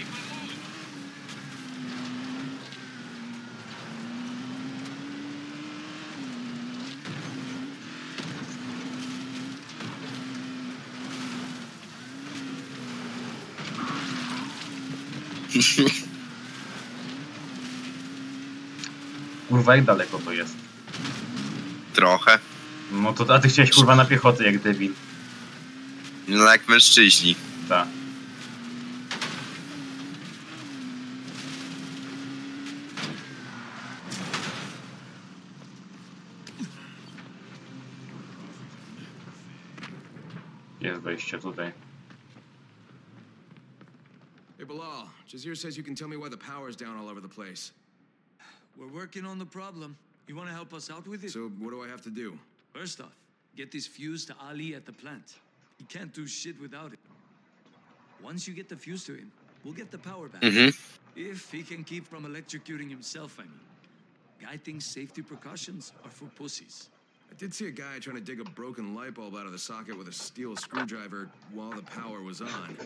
Kurwa, 19.49 19.77
jak 19.77 19.85
daleko 19.85 20.19
to 20.19 20.33
jest? 20.33 20.57
Trochę. 21.93 22.39
No 22.93 23.13
to, 23.13 23.35
a 23.35 23.39
ty 23.39 23.49
chciałeś 23.49 23.71
kurwa 23.71 23.97
na 23.97 24.05
piechotę 24.05 24.45
jak 24.45 24.59
debil. 24.59 24.93
No 26.29 26.45
jak 26.45 26.69
mężczyźni. 26.69 27.37
Tak. 27.69 27.89
Jest 40.81 41.03
wejście 41.03 41.39
tutaj. 41.39 41.72
Jazir 45.33 45.57
says 45.57 45.79
you 45.79 45.83
can 45.83 45.95
tell 45.95 46.09
me 46.09 46.19
why 46.19 46.29
the 46.29 46.37
power's 46.37 46.77
down 46.77 46.99
all 46.99 47.09
over 47.09 47.21
the 47.21 47.29
place. 47.29 47.73
We're 48.77 48.89
working 48.89 49.25
on 49.25 49.39
the 49.39 49.47
problem. 49.47 49.97
You 50.27 50.37
want 50.37 50.49
to 50.49 50.55
help 50.55 50.75
us 50.75 50.91
out 50.91 51.07
with 51.07 51.25
it? 51.25 51.31
So 51.31 51.49
what 51.59 51.71
do 51.71 51.83
I 51.83 51.89
have 51.89 52.03
to 52.03 52.11
do? 52.11 52.39
First 52.75 53.01
off, 53.01 53.17
get 53.57 53.73
this 53.73 53.87
fuse 53.87 54.27
to 54.27 54.35
Ali 54.47 54.75
at 54.75 54.85
the 54.85 54.93
plant. 54.93 55.37
He 55.79 55.85
can't 55.85 56.13
do 56.13 56.27
shit 56.27 56.61
without 56.61 56.93
it. 56.93 56.99
Once 58.23 58.47
you 58.47 58.53
get 58.53 58.69
the 58.69 58.77
fuse 58.77 59.05
to 59.05 59.15
him, 59.15 59.33
we'll 59.65 59.75
get 59.75 59.91
the 59.91 59.99
power 59.99 60.29
back. 60.29 60.43
Mhm. 60.43 60.77
If 61.17 61.51
he 61.51 61.63
can 61.63 61.83
keep 61.83 62.07
from 62.07 62.25
electrocuting 62.25 62.91
himself, 62.91 63.39
I 63.39 63.45
mean. 63.45 63.61
Guy 64.41 64.57
thinks 64.59 64.85
safety 64.85 65.23
precautions 65.23 65.93
are 66.05 66.11
for 66.11 66.27
pussies. 66.27 66.89
I 67.31 67.35
did 67.35 67.55
see 67.55 67.67
a 67.67 67.71
guy 67.71 67.99
trying 67.99 68.17
to 68.17 68.23
dig 68.23 68.41
a 68.41 68.45
broken 68.45 68.95
light 68.95 69.15
bulb 69.15 69.35
out 69.37 69.47
of 69.47 69.53
the 69.53 69.59
socket 69.59 69.97
with 69.97 70.09
a 70.09 70.13
steel 70.13 70.57
screwdriver 70.57 71.31
while 71.53 71.73
the 71.73 71.83
power 71.83 72.21
was 72.23 72.43
on. 72.43 72.77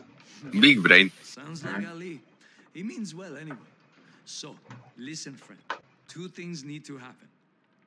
Big 0.60 0.82
brain. 0.82 1.10
Sounds 1.22 1.64
like 1.64 1.86
Ali. 1.88 2.20
He 2.76 2.82
means 2.82 3.14
well 3.14 3.38
anyway. 3.38 3.72
So, 4.26 4.54
listen, 4.98 5.32
friend. 5.32 5.62
two 6.08 6.28
things 6.28 6.62
need 6.62 6.84
to 6.84 6.98
happen. 6.98 7.26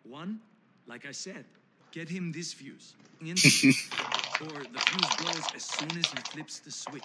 One, 0.04 0.40
like 0.88 1.06
I 1.06 1.12
said, 1.12 1.46
get 1.92 2.10
him 2.10 2.32
this 2.32 2.54
fuse. 2.54 2.96
Or 4.42 4.66
the 4.66 4.80
fuse 4.80 5.12
blows 5.12 5.52
as 5.54 5.64
soon 5.64 5.98
as 5.98 6.10
he 6.10 6.18
flips 6.18 6.60
the 6.60 6.72
switch. 6.72 7.04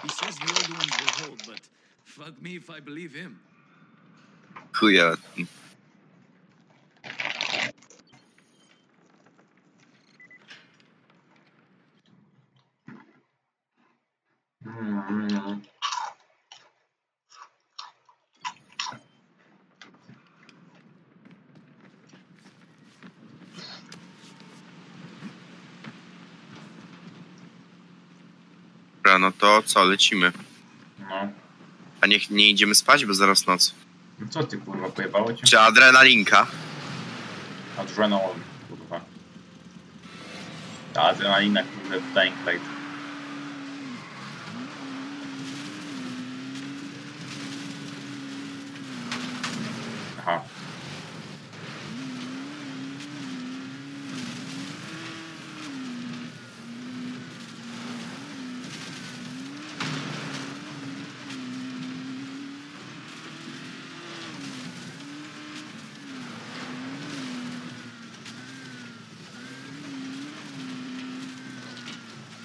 He 0.00 0.08
says 0.08 0.38
the 0.38 0.48
old 0.50 0.70
ones 0.70 0.96
will 0.98 1.10
hold, 1.10 1.40
but 1.46 1.58
fuck 2.04 2.40
me 2.40 2.56
if 2.56 2.70
I 2.70 2.80
believe 2.80 3.12
him. 3.12 3.38
Chuja. 4.72 5.18
Mm. 5.36 5.48
To 29.44 29.62
co, 29.62 29.84
lecimy. 29.84 30.32
No. 30.98 31.28
A 32.00 32.06
niech 32.06 32.30
nie 32.30 32.50
idziemy 32.50 32.74
spać, 32.74 33.04
bo 33.06 33.14
zaraz 33.14 33.46
noc. 33.46 33.74
No 34.18 34.26
Co 34.30 34.44
ty 34.44 34.58
kurwa, 34.58 34.88
pojebało 34.88 35.32
cię? 35.34 35.42
Czy 35.46 35.60
adrenalinka? 35.60 36.46
Adrenalin, 37.78 38.42
kurwa. 38.68 39.00
Ta 40.92 41.02
adrenalina, 41.02 41.62
kurde, 41.62 42.00
w 42.00 42.14
Dying 42.14 42.36
Light. 42.46 42.64
Aha. 50.18 50.44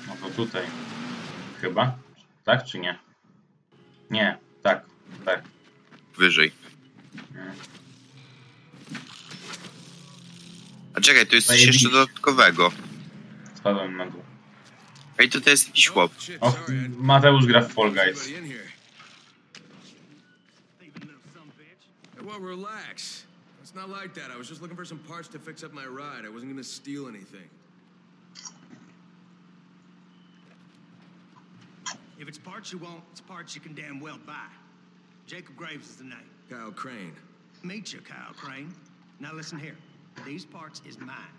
No 0.07 0.13
to 0.21 0.29
tutaj. 0.35 0.65
Chyba? 1.61 1.95
Tak 2.45 2.58
czy 2.71 2.79
nie? 2.79 2.99
Nie, 4.11 4.37
tak, 4.63 4.85
tak. 5.25 5.43
Wyżej. 6.17 6.51
Mm. 7.35 7.51
A 10.93 11.01
czekaj, 11.01 11.27
to 11.27 11.35
jest 11.35 11.47
coś 11.47 11.57
Zajebiście. 11.59 11.87
jeszcze 11.87 11.99
dodatkowego. 11.99 12.71
Spadłem 13.55 13.97
na 13.97 14.05
dół. 14.05 14.23
Ej, 15.17 15.29
tutaj 15.29 15.53
jest 15.53 15.67
jakiś 15.67 15.87
chłop. 15.87 16.11
Shit, 16.21 16.37
O, 16.41 16.51
sorry. 16.51 16.75
I 16.85 16.89
Mateusz 16.89 17.45
gra 17.45 17.61
w 17.61 17.73
Fall 17.73 17.91
Guys. 17.91 18.29
Well, 22.25 22.39
relax. 22.39 23.25
It's 23.63 23.75
not 23.75 23.89
like 23.89 24.13
that. 24.21 24.31
I 24.31 24.37
was 24.37 24.47
just 24.49 24.61
looking 24.61 24.77
for 24.77 24.85
some 24.85 24.99
parts 24.99 25.27
to 25.29 25.39
fix 25.39 25.63
up 25.63 25.73
my 25.73 25.85
ride. 25.85 26.25
I 26.25 26.29
wasn't 26.29 26.49
gonna 26.51 26.63
steal 26.63 27.07
anything. 27.07 27.49
If 32.19 32.27
it's 32.27 32.37
parts 32.37 32.73
you 32.73 32.79
want, 32.79 33.01
it's 33.11 33.21
parts 33.21 33.55
you 33.55 33.61
can 33.61 33.73
damn 33.73 34.01
well 34.01 34.19
buy. 34.27 34.49
Jacob 35.25 35.55
Graves 35.55 35.89
is 35.89 35.95
the 35.95 36.03
name. 36.03 36.29
Kyle 36.49 36.71
Crane. 36.71 37.13
Meet 37.63 37.93
you, 37.93 38.01
Kyle 38.01 38.33
Crane. 38.33 38.73
Now 39.21 39.33
listen 39.33 39.57
here. 39.57 39.77
These 40.25 40.45
parts 40.45 40.81
is 40.85 40.99
mine. 40.99 41.33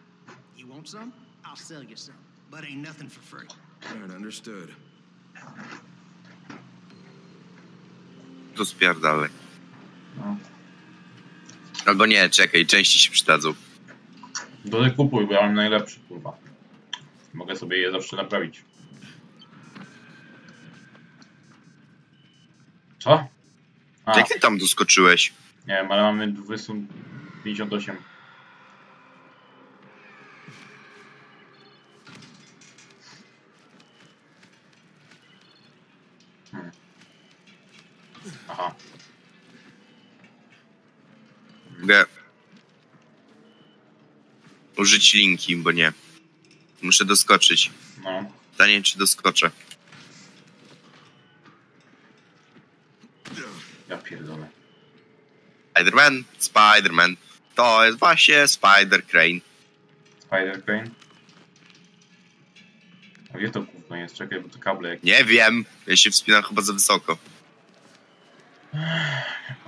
You 0.57 0.67
want 0.67 0.89
some? 0.89 1.13
I'll 1.45 1.57
sell 1.57 1.83
you 1.83 1.97
some. 1.97 2.15
But 2.51 2.65
ain't 2.65 2.83
nothing 2.83 3.09
for 3.09 3.21
free. 3.21 3.47
All 3.91 4.01
right, 4.01 4.11
understood. 4.11 4.71
To 8.57 8.65
spierdalaj. 8.65 9.31
No. 10.17 10.37
Albo 11.87 12.07
nie, 12.07 12.29
czekaj, 12.29 12.67
części 12.67 12.99
się 12.99 13.11
przydadzą. 13.11 13.55
To 14.71 14.85
ty 14.85 14.91
kupuj, 14.91 15.27
bo 15.27 15.33
ja 15.33 15.43
mam 15.43 15.55
najlepszy, 15.55 16.01
kurwa. 16.09 16.33
Mogę 17.35 17.57
sobie 17.57 17.79
je 17.79 17.91
zawsze 17.91 18.17
naprawić. 18.17 18.65
Co? 23.01 23.29
A, 24.05 24.19
Jak 24.19 24.29
ty 24.29 24.41
tam 24.41 24.59
doskoczyłeś? 24.59 25.33
nie 25.67 25.75
wiem, 25.75 25.93
ale 25.93 26.03
mamy 26.03 26.29
258. 26.33 27.97
Hmm. 36.53 36.71
Aha. 38.49 38.75
Mogę 41.81 42.05
użyć 44.79 45.15
linki, 45.15 45.57
bo 45.57 45.73
nie. 45.73 45.93
Muszę 46.83 47.05
doskoczyć. 47.05 47.71
No. 48.05 48.25
Pytanie, 48.53 48.83
czy 48.83 48.99
doskoczę. 48.99 49.51
Ja 53.89 53.99
pierdolę. 53.99 54.49
Spider-Man, 55.81 56.25
Spider-Man. 56.39 57.17
To 57.55 57.85
jest 57.85 57.99
właśnie 57.99 58.49
Spider 58.49 59.07
Crane. 59.07 59.41
Spider 60.19 60.65
Crane? 60.65 60.91
A 63.35 63.39
gdzie 63.39 63.51
to 63.51 63.63
gówno 63.63 63.97
jest? 63.97 64.15
Czekaj, 64.15 64.41
bo 64.41 64.49
to 64.49 64.59
kable. 64.59 64.97
Nie 65.03 65.25
wiem. 65.25 65.65
Ja 65.87 65.97
się 65.97 66.11
wspinam 66.11 66.43
chyba 66.43 66.63
za 66.63 66.73
wysoko. 66.73 67.19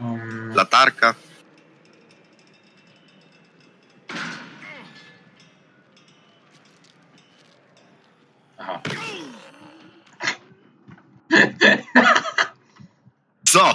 Um, 0.00 0.52
Latarka. 0.54 1.14
aha. 8.58 8.80
Co? 13.44 13.74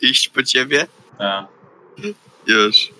Iść 0.00 0.28
po 0.28 0.42
ciebie? 0.42 0.86
Ta. 1.18 1.48
Już. 2.46 2.90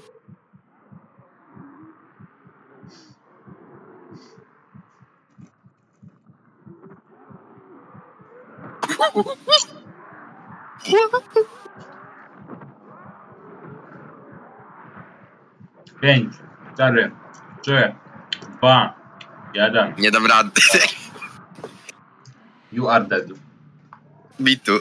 Pięć, 16.00 16.34
cztery, 16.74 17.10
trzy, 17.62 17.94
dwa, 18.58 18.94
jeden. 19.54 19.94
Nie 19.98 20.10
dam 20.10 20.26
rady. 20.26 20.50
You 22.72 22.88
are 22.88 23.04
dead. 23.04 23.26
Mi 24.40 24.58
tu. 24.58 24.80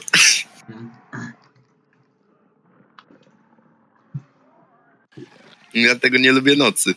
Ja 5.81 5.95
tego 5.95 6.17
nie 6.17 6.31
lubię 6.31 6.55
nocy. 6.55 6.95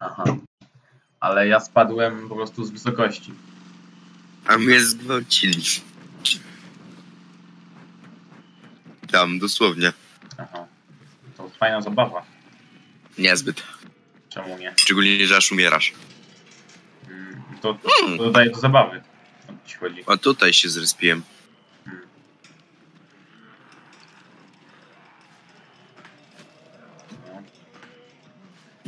Aha. 0.00 0.24
Ale 1.20 1.48
ja 1.48 1.60
spadłem 1.60 2.28
po 2.28 2.36
prostu 2.36 2.64
z 2.64 2.70
wysokości. 2.70 3.32
A 4.46 4.58
mnie 4.58 4.80
zgwałcili. 4.80 5.62
Tam, 9.12 9.38
dosłownie. 9.38 9.92
Aha. 10.38 10.66
To 11.36 11.48
fajna 11.50 11.80
zabawa. 11.80 12.22
Niezbyt. 13.18 13.62
Czemu 14.28 14.58
nie? 14.58 14.74
Szczególnie, 14.76 15.26
że 15.26 15.36
aż 15.36 15.52
umierasz. 15.52 15.92
Mm, 17.08 17.42
To, 17.62 17.74
to 17.74 18.16
dodaje 18.16 18.50
do 18.50 18.60
zabawy. 18.60 19.02
O 19.48 19.68
ci 19.68 19.76
chodzi? 19.76 20.06
O, 20.06 20.16
tutaj 20.16 20.52
się 20.52 20.68
zrespiłem. 20.68 21.22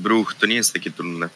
Bruch, 0.01 0.35
to 0.35 0.47
nie 0.47 0.55
jest 0.55 0.73
takie 0.73 0.91
trudne. 0.91 1.29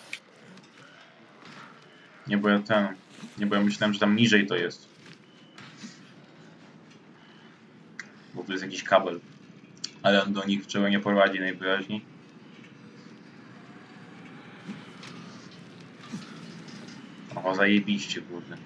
Nie, 2.27 2.39
bo 2.39 2.49
ja 2.49 2.59
tam... 2.59 2.95
Nie, 3.39 3.47
bo 3.47 3.55
ja 3.55 3.63
myślałem, 3.63 3.95
że 3.95 4.01
tam 4.01 4.17
niżej 4.17 4.47
to 4.47 4.57
jest. 4.57 4.89
Bo 8.35 8.45
tu 8.45 8.53
jest 8.53 8.65
jakiś 8.65 8.83
kabel. 8.85 9.21
Ale 10.03 10.25
on 10.25 10.33
do 10.33 10.45
nich 10.45 10.67
czego 10.67 10.89
nie 10.89 11.01
prowadzi 11.01 11.41
najwyraźniej. 11.41 12.05
O, 17.45 17.55
zajebiście, 17.55 18.23
kurde. 18.23 18.57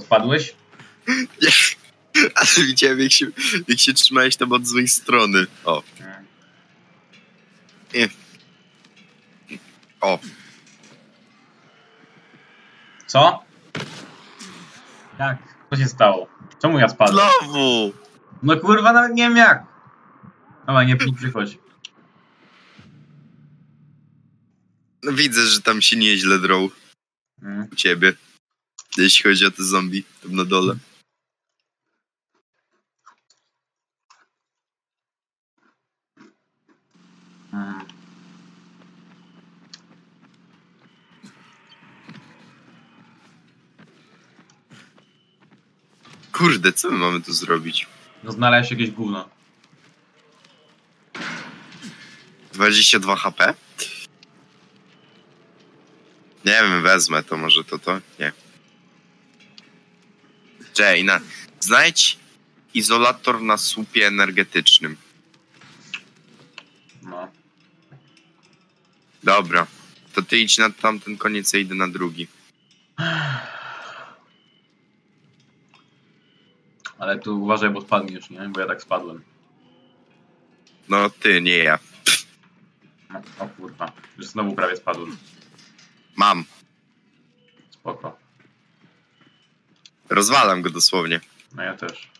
Spadłeś? 0.00 0.61
Ale 2.42 2.66
widziałem, 2.66 3.00
jak 3.00 3.12
się, 3.12 3.26
jak 3.68 3.78
się 3.78 3.92
trzymałeś 3.94 4.36
tam 4.36 4.52
od 4.52 4.66
złej 4.66 4.88
strony. 4.88 5.46
O, 5.64 5.82
Nie. 7.94 8.08
o. 10.00 10.18
Co? 13.06 13.44
Jak? 15.18 15.38
Co 15.70 15.76
się 15.76 15.88
stało? 15.88 16.28
Czemu 16.62 16.78
ja 16.78 16.88
spadłem? 16.88 17.26
Znowu! 17.42 17.92
No 18.42 18.56
kurwa, 18.56 18.92
nawet 18.92 19.12
nie 19.14 19.22
wiem 19.22 19.36
jak. 19.36 19.64
Dobra, 20.66 20.84
nie 20.84 20.96
przychodź. 20.96 21.58
No 25.02 25.12
widzę, 25.12 25.46
że 25.46 25.60
tam 25.62 25.82
się 25.82 25.96
nieźle 25.96 26.38
drą 26.38 26.68
Mm. 27.42 27.68
u 27.72 27.76
ciebie. 27.76 28.12
Jeśli 28.98 29.22
chodzi 29.30 29.46
o 29.46 29.50
te 29.50 29.64
zombie 29.64 30.04
tam 30.22 30.34
na 30.36 30.44
dole. 30.44 30.74
Kurde, 46.62 46.78
co 46.78 46.90
my 46.90 46.98
mamy 46.98 47.20
tu 47.20 47.32
zrobić? 47.32 47.86
No 48.24 48.32
znaleźć 48.32 48.70
jakieś 48.70 48.90
gówno. 48.90 49.28
22 52.52 53.16
HP? 53.16 53.54
Nie 56.44 56.52
wiem, 56.52 56.82
wezmę 56.82 57.22
to, 57.22 57.36
może 57.36 57.64
to 57.64 57.78
to? 57.78 58.00
Nie. 58.18 58.32
Jane, 60.78 61.20
znajdź 61.60 62.18
izolator 62.74 63.42
na 63.42 63.58
słupie 63.58 64.06
energetycznym. 64.06 64.96
No. 67.02 67.28
Dobra, 69.22 69.66
to 70.14 70.22
ty 70.22 70.38
idź 70.38 70.58
na 70.58 70.70
tamten 70.70 71.16
koniec, 71.16 71.52
ja 71.52 71.58
idę 71.58 71.74
na 71.74 71.88
drugi. 71.88 72.26
Ale 77.02 77.18
tu 77.18 77.42
uważaj, 77.42 77.70
bo 77.70 77.80
spadniesz, 77.80 78.30
nie? 78.30 78.48
Bo 78.48 78.60
ja 78.60 78.66
tak 78.66 78.82
spadłem. 78.82 79.22
No 80.88 81.10
ty, 81.10 81.40
nie 81.40 81.58
ja. 81.58 81.78
No, 83.10 83.22
o 83.38 83.46
kurwa. 83.46 83.92
Już 84.18 84.26
znowu 84.26 84.54
prawie 84.54 84.76
spadłem. 84.76 85.16
Mam. 86.16 86.44
Spoko. 87.70 88.18
Rozwalam 90.08 90.62
go 90.62 90.70
dosłownie. 90.70 91.20
No 91.54 91.62
ja 91.62 91.76
też. 91.76 92.10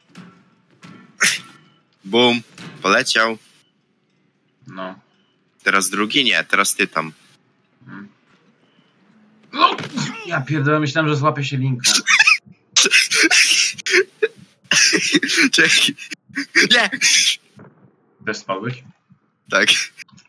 Bum, 2.05 2.43
poleciał. 2.83 3.39
No. 4.67 4.95
Teraz 5.63 5.91
drugi? 5.91 6.25
Nie, 6.25 6.45
teraz 6.45 6.75
ty 6.75 6.87
tam. 6.87 7.13
No! 9.53 9.77
Ja 10.27 10.41
pierdolę, 10.41 10.81
myślałem, 10.81 11.09
że 11.09 11.17
złapię 11.17 11.45
się 11.45 11.57
linką. 11.57 11.93
Czekaj. 15.53 15.97
Nie! 16.71 16.91
Też 18.27 18.37
spadłeś? 18.37 18.85
Tak. 19.51 19.69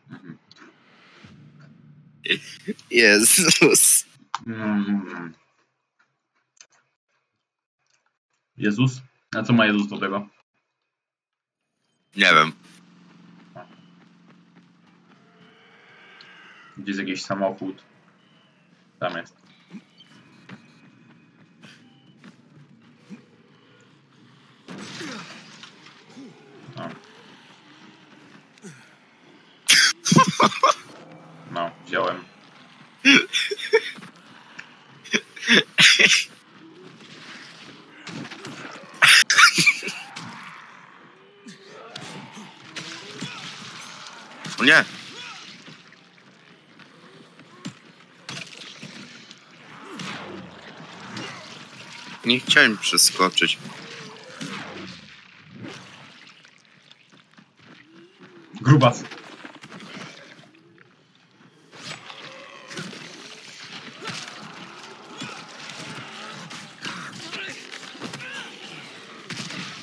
Mhm. 0.09 0.37
Jezus. 2.91 4.05
Mm. 4.47 5.33
Jezus? 8.57 9.01
A 9.35 9.43
co 9.43 9.53
ma 9.53 9.65
Jezus 9.65 9.87
do 9.87 9.97
tego? 9.97 10.27
Nie 12.15 12.33
wiem. 12.33 12.51
Gdzie 16.77 16.91
jest 16.91 16.99
jakiś 16.99 17.23
samochód? 17.23 17.83
Tam 18.99 19.17
jest. 19.17 19.35
O. 26.77 26.89
No, 31.51 31.71
wziąłem. 31.85 32.23
O 44.59 44.63
nie! 44.63 44.85
Nie 52.25 52.41
chciałem 52.53 52.77
przeskoczyć. 52.77 53.57
Grubas. 58.61 59.03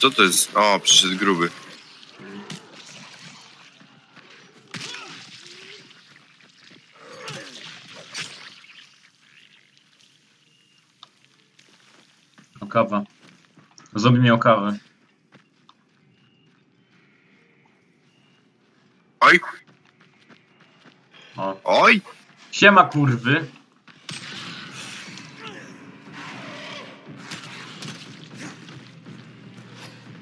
Co 0.00 0.10
to 0.10 0.22
jest? 0.22 0.56
O, 0.56 0.80
przyszedł 0.80 1.16
gruby. 1.16 1.50
O 12.60 12.66
kawa. 12.84 13.04
Zombie 13.94 14.20
miał 14.20 14.38
kawę. 14.38 14.78
Oj, 19.20 19.40
O. 21.36 21.60
oj! 21.64 22.00
Siema 22.50 22.84
kurwy. 22.84 23.46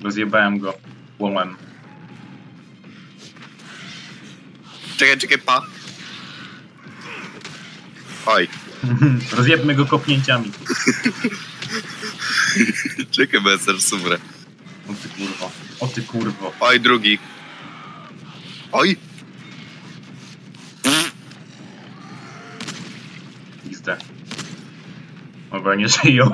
Rozjebałem 0.03 0.59
go 0.59 0.75
łomem. 1.19 1.57
Czekaj, 4.97 5.19
czekaj, 5.19 5.39
pa. 5.39 5.63
Oj, 8.27 8.49
Rozjebmy 9.37 9.75
go 9.75 9.87
kopnięciami. 9.87 10.53
czekaj, 13.19 13.41
bo 13.41 13.51
ja 13.51 13.59
umrę. 13.93 14.19
O 14.89 14.95
ty 14.95 15.09
kurwo. 15.09 15.51
O 15.81 15.87
ty 15.87 16.03
kurwo. 16.03 16.53
Oj, 16.61 16.81
drugi. 16.81 17.19
Oj! 18.73 18.97
XD. 23.67 23.87
Dobra, 25.51 25.75
nie 25.75 25.89
żyją. 25.89 26.31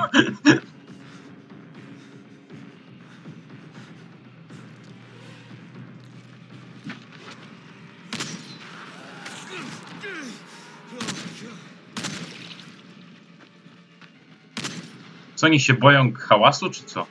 Co 15.35 15.47
oni 15.47 15.61
się 15.61 15.75
boją 15.75 16.12
hałasu, 16.12 16.70
czy 16.70 16.85
co? 16.85 17.07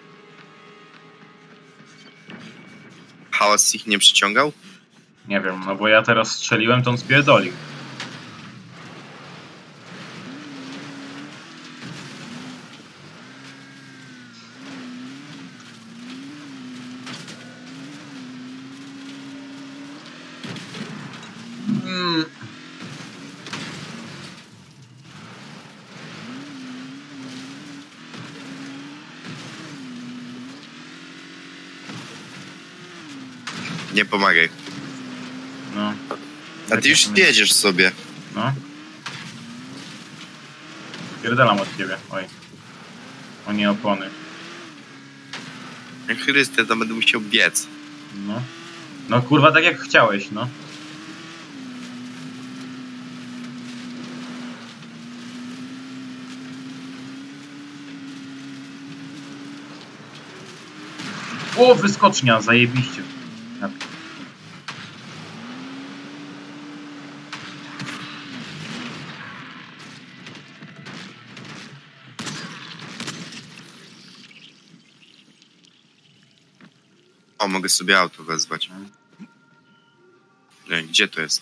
Hałas 3.32 3.76
ich 3.76 3.88
nie 3.88 4.00
przyciągał? 4.00 4.52
Nie 5.28 5.42
wiem, 5.42 5.62
no 5.66 5.76
bo 5.76 5.88
ja 5.88 6.02
teraz 6.02 6.32
strzeliłem, 6.32 6.84
to 6.84 6.90
on 6.90 6.98
spierdolił. 6.98 7.54
Nie 34.04 34.10
pomagaj. 34.10 34.50
No, 35.76 35.94
A 36.72 36.78
ty 36.78 36.90
już 36.90 37.08
jedziesz 37.16 37.54
sobie. 37.54 37.92
no. 38.36 38.54
Pierdalam 41.24 41.60
od 41.60 41.78
ciebie, 41.78 41.98
oj. 42.12 42.24
O 43.48 43.54
nie 43.54 43.72
opony. 43.72 44.10
Chryste, 46.26 46.66
to 46.66 46.76
będę 46.76 46.94
musiał 46.94 47.22
biec. 47.22 47.68
No. 48.28 48.42
No 49.10 49.22
kurwa, 49.22 49.52
tak 49.52 49.64
jak 49.64 49.82
chciałeś, 49.82 50.32
no. 50.32 50.48
O, 61.58 61.76
wyskocznia, 61.76 62.42
zajebiście. 62.42 63.02
Mogę 77.64 77.70
sobie 77.70 78.00
auto 78.00 78.24
wezwać. 78.24 78.70
Nie, 80.70 80.84
gdzie 80.84 81.08
to 81.08 81.22
jest? 81.22 81.42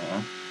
O. 0.00 0.45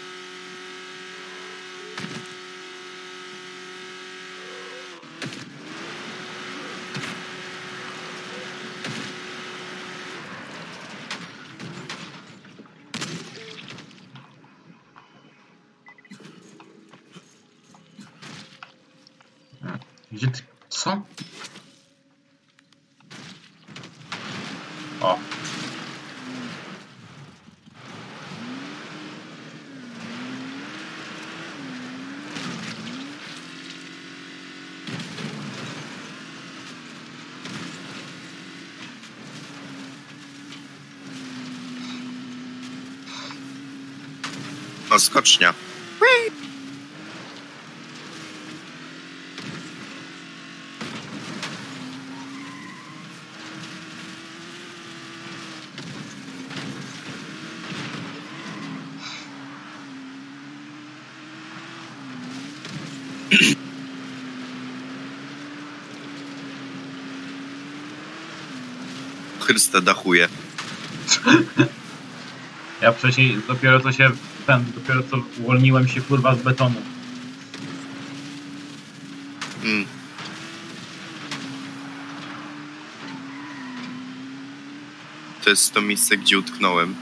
Gdzie 20.16 20.28
ty... 20.28 20.42
Co? 20.70 21.02
O. 25.02 25.20
O, 44.92 45.00
skocznia. 45.00 45.65
Chryste, 69.56 69.82
dachuje. 69.82 70.28
Ja 72.82 72.92
wcześniej 72.92 73.38
dopiero 73.48 73.80
co 73.80 73.92
się 73.92 74.12
ten, 74.48 74.66
dopiero 74.76 75.04
co 75.04 75.18
uwolniłem 75.40 75.88
się 75.88 76.02
kurwa 76.02 76.36
z 76.36 76.42
betonu. 76.42 76.82
Mm. 79.64 79.86
To 85.44 85.50
jest 85.50 85.74
to 85.74 85.82
miejsce, 85.82 86.18
gdzie 86.18 86.40
utknąłem. 86.40 86.96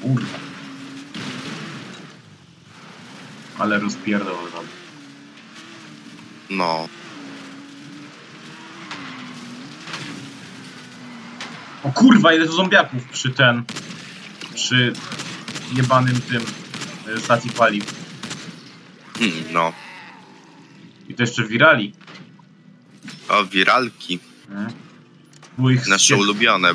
Kurwa. 0.00 0.38
Ale 3.58 3.78
rozpierdol. 3.78 4.34
No. 6.50 6.88
O 11.82 11.92
kurwa, 11.92 12.34
ile 12.34 12.46
to 12.46 12.52
zombiaków 12.52 13.04
przy 13.08 13.30
ten... 13.30 13.64
przy 14.54 14.92
jebanym 15.72 16.20
tym 16.20 16.42
y, 17.16 17.20
stacji 17.20 17.50
paliw. 17.50 17.94
Mm, 19.20 19.52
no. 19.52 19.72
I 21.08 21.14
to 21.14 21.22
jeszcze 21.22 21.44
wirali. 21.44 21.92
O, 23.28 23.44
wiralki. 23.44 24.18
Ich 25.74 25.86
Nasze 25.88 26.16
ulubione. 26.16 26.74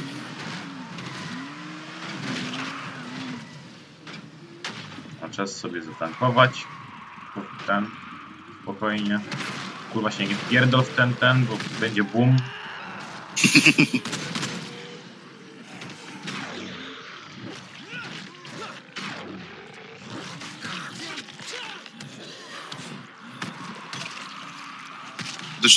A 5.22 5.30
czas 5.30 5.56
sobie 5.56 5.82
zatankować. 5.84 6.64
Ten. 7.68 7.88
Spokojnie. 8.64 9.20
Kurwa 9.94 10.12
się 10.12 10.26
nie 10.26 10.36
wpierdol 10.36 10.84
w 10.84 10.90
ten, 10.90 11.14
ten, 11.14 11.46
bo 11.46 11.58
będzie 11.80 12.04
boom. 12.04 12.38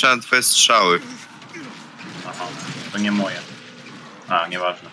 Słyszałem 0.01 0.21
twoje 0.21 0.43
strzały. 0.43 0.99
Aha, 2.27 2.47
to 2.91 2.97
nie 2.97 3.11
moje. 3.11 3.39
A, 4.27 4.47
nieważne. 4.47 4.89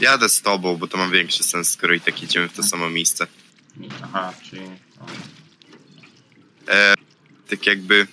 Jadę 0.00 0.28
z 0.28 0.42
tobą, 0.42 0.76
bo 0.76 0.86
to 0.86 0.98
ma 0.98 1.08
większy 1.08 1.42
sens, 1.42 1.70
skoro 1.70 1.94
i 1.94 2.00
tak 2.00 2.22
idziemy 2.22 2.48
w 2.48 2.52
to 2.52 2.62
samo 2.62 2.90
miejsce. 2.90 3.26
Aha, 4.02 4.32
czyli... 4.42 4.62
E, 6.68 6.94
tak 7.50 7.66
jakby... 7.66 8.06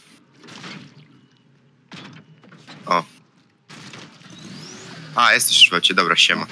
O. 2.86 3.04
A, 5.16 5.34
jesteś 5.34 5.70
w 5.70 5.94
dobra, 5.94 6.16
siema. 6.16 6.48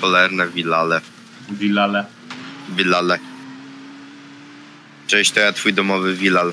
Polerne 0.00 0.48
Wilale. 0.48 1.00
Wilale. 1.50 2.04
Wilale. 2.68 3.18
Cześć, 5.06 5.30
to 5.32 5.40
ja 5.40 5.52
twój 5.52 5.72
domowy 5.72 6.14
Wilal. 6.14 6.52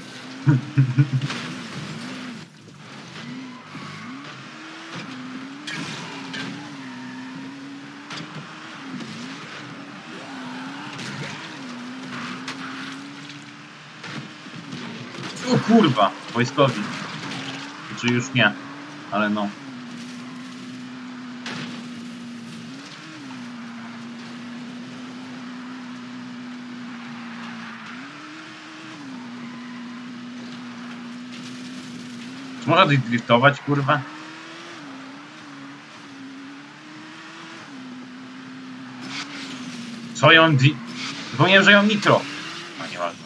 O 15.54 15.58
kurwa, 15.68 16.12
wojskowi. 16.34 16.82
Czy 18.02 18.08
już 18.08 18.34
nie, 18.34 18.54
ale 19.12 19.30
no. 19.30 19.50
Można 32.68 32.86
driftować, 32.86 33.60
kurwa? 33.60 34.02
Co 40.14 40.32
ją 40.32 40.56
di... 40.56 40.76
Zapomniałem, 41.32 41.64
że 41.64 41.72
ją 41.72 41.84
nitro. 41.84 42.22
No 42.80 42.88
nieważne. 42.88 43.24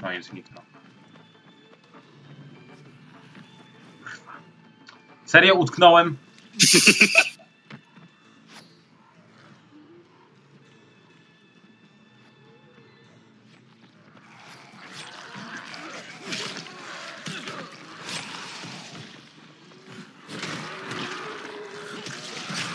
Koniec 0.00 0.32
nitro. 0.32 0.62
Kurwa. 4.04 4.32
Serio 5.24 5.54
utknąłem? 5.54 6.16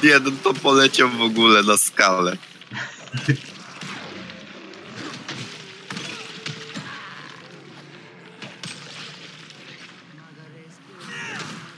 Jeden 0.04 0.38
to 0.38 0.54
poleciał 0.54 1.10
w 1.10 1.22
ogóle 1.22 1.64
na 1.64 1.78
skalę. 1.78 2.38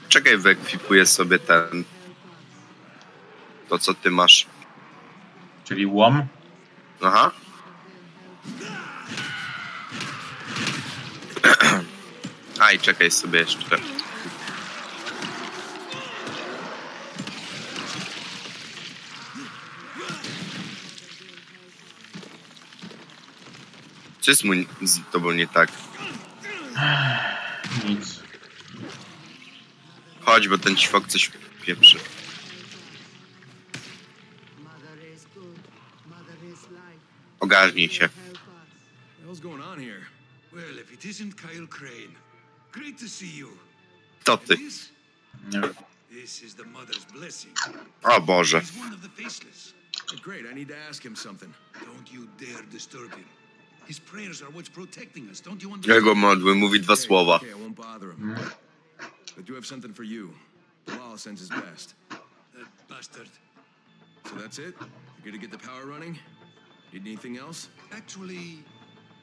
Czekaj, 0.09 0.37
wyekwipuję 0.37 1.05
sobie 1.05 1.39
ten... 1.39 1.83
To, 3.69 3.79
co 3.79 3.93
ty 3.93 4.11
masz. 4.11 4.45
Czyli 5.63 5.85
łom. 5.85 6.27
Aha. 7.01 7.31
Aj, 12.59 12.79
czekaj 12.79 13.11
sobie 13.11 13.39
jeszcze. 13.39 13.94
Co 24.25 24.31
jest 24.31 24.43
mu 24.43 24.53
z 24.81 24.99
tobą 25.11 25.31
nie 25.31 25.47
tak? 25.47 25.71
Nic. 27.85 28.19
Chodź, 30.21 30.47
bo 30.47 30.57
ten 30.57 30.75
ćwok 30.75 31.07
coś 31.07 31.31
pieprzy. 31.61 31.99
Ogarnij 37.39 37.89
się. 37.89 38.09
To 42.99 43.07
see 43.09 43.37
you. 43.37 43.57
To 44.23 44.37
ty. 44.37 44.57
This, 44.57 44.89
Nie 45.51 45.61
wiem. 45.61 45.73
this 46.09 46.43
is 46.43 46.55
the 46.55 46.63
mother's 46.63 47.05
blessing. 47.13 47.53
O 48.03 48.21
Boże. 48.21 48.61
He's 48.61 48.79
one 48.79 48.93
of 48.95 49.01
the 49.01 49.23
faceless. 49.23 49.73
Great, 50.23 50.45
I 50.51 50.55
need 50.55 50.67
to 50.69 50.77
ask 50.89 51.03
him 51.03 51.15
something. 51.15 51.53
Don't 51.73 52.13
you 52.13 52.27
dare 52.39 52.63
disturb 52.71 53.11
him. 53.15 53.25
Jego 55.87 56.11
understand? 56.11 56.17
modły 56.17 56.55
mówi 56.55 56.79
dwa 56.79 56.93
Okay, 56.93 57.05
słowa. 57.05 57.35
Okay, 57.35 57.49
I 57.49 57.53
won't 57.53 57.73
bother 57.75 58.09
him. 58.17 58.35
I 59.39 59.43
do 59.43 59.53
have 59.55 59.65
something 59.65 59.95
for 59.95 60.05
you. 60.05 60.33
Bilal 60.85 61.17
sends 61.19 61.41
his 61.41 61.49
best. 61.49 61.95
That 62.09 62.87
bastard. 62.89 63.29
So 64.29 64.35
that's 64.35 64.59
it? 64.59 64.75
You're 65.23 65.31
gonna 65.31 65.37
get 65.37 65.51
the 65.51 65.67
power 65.67 65.85
running? 65.85 66.17
Need 66.93 67.07
anything 67.07 67.37
else? 67.37 67.69
Actually, 67.91 68.63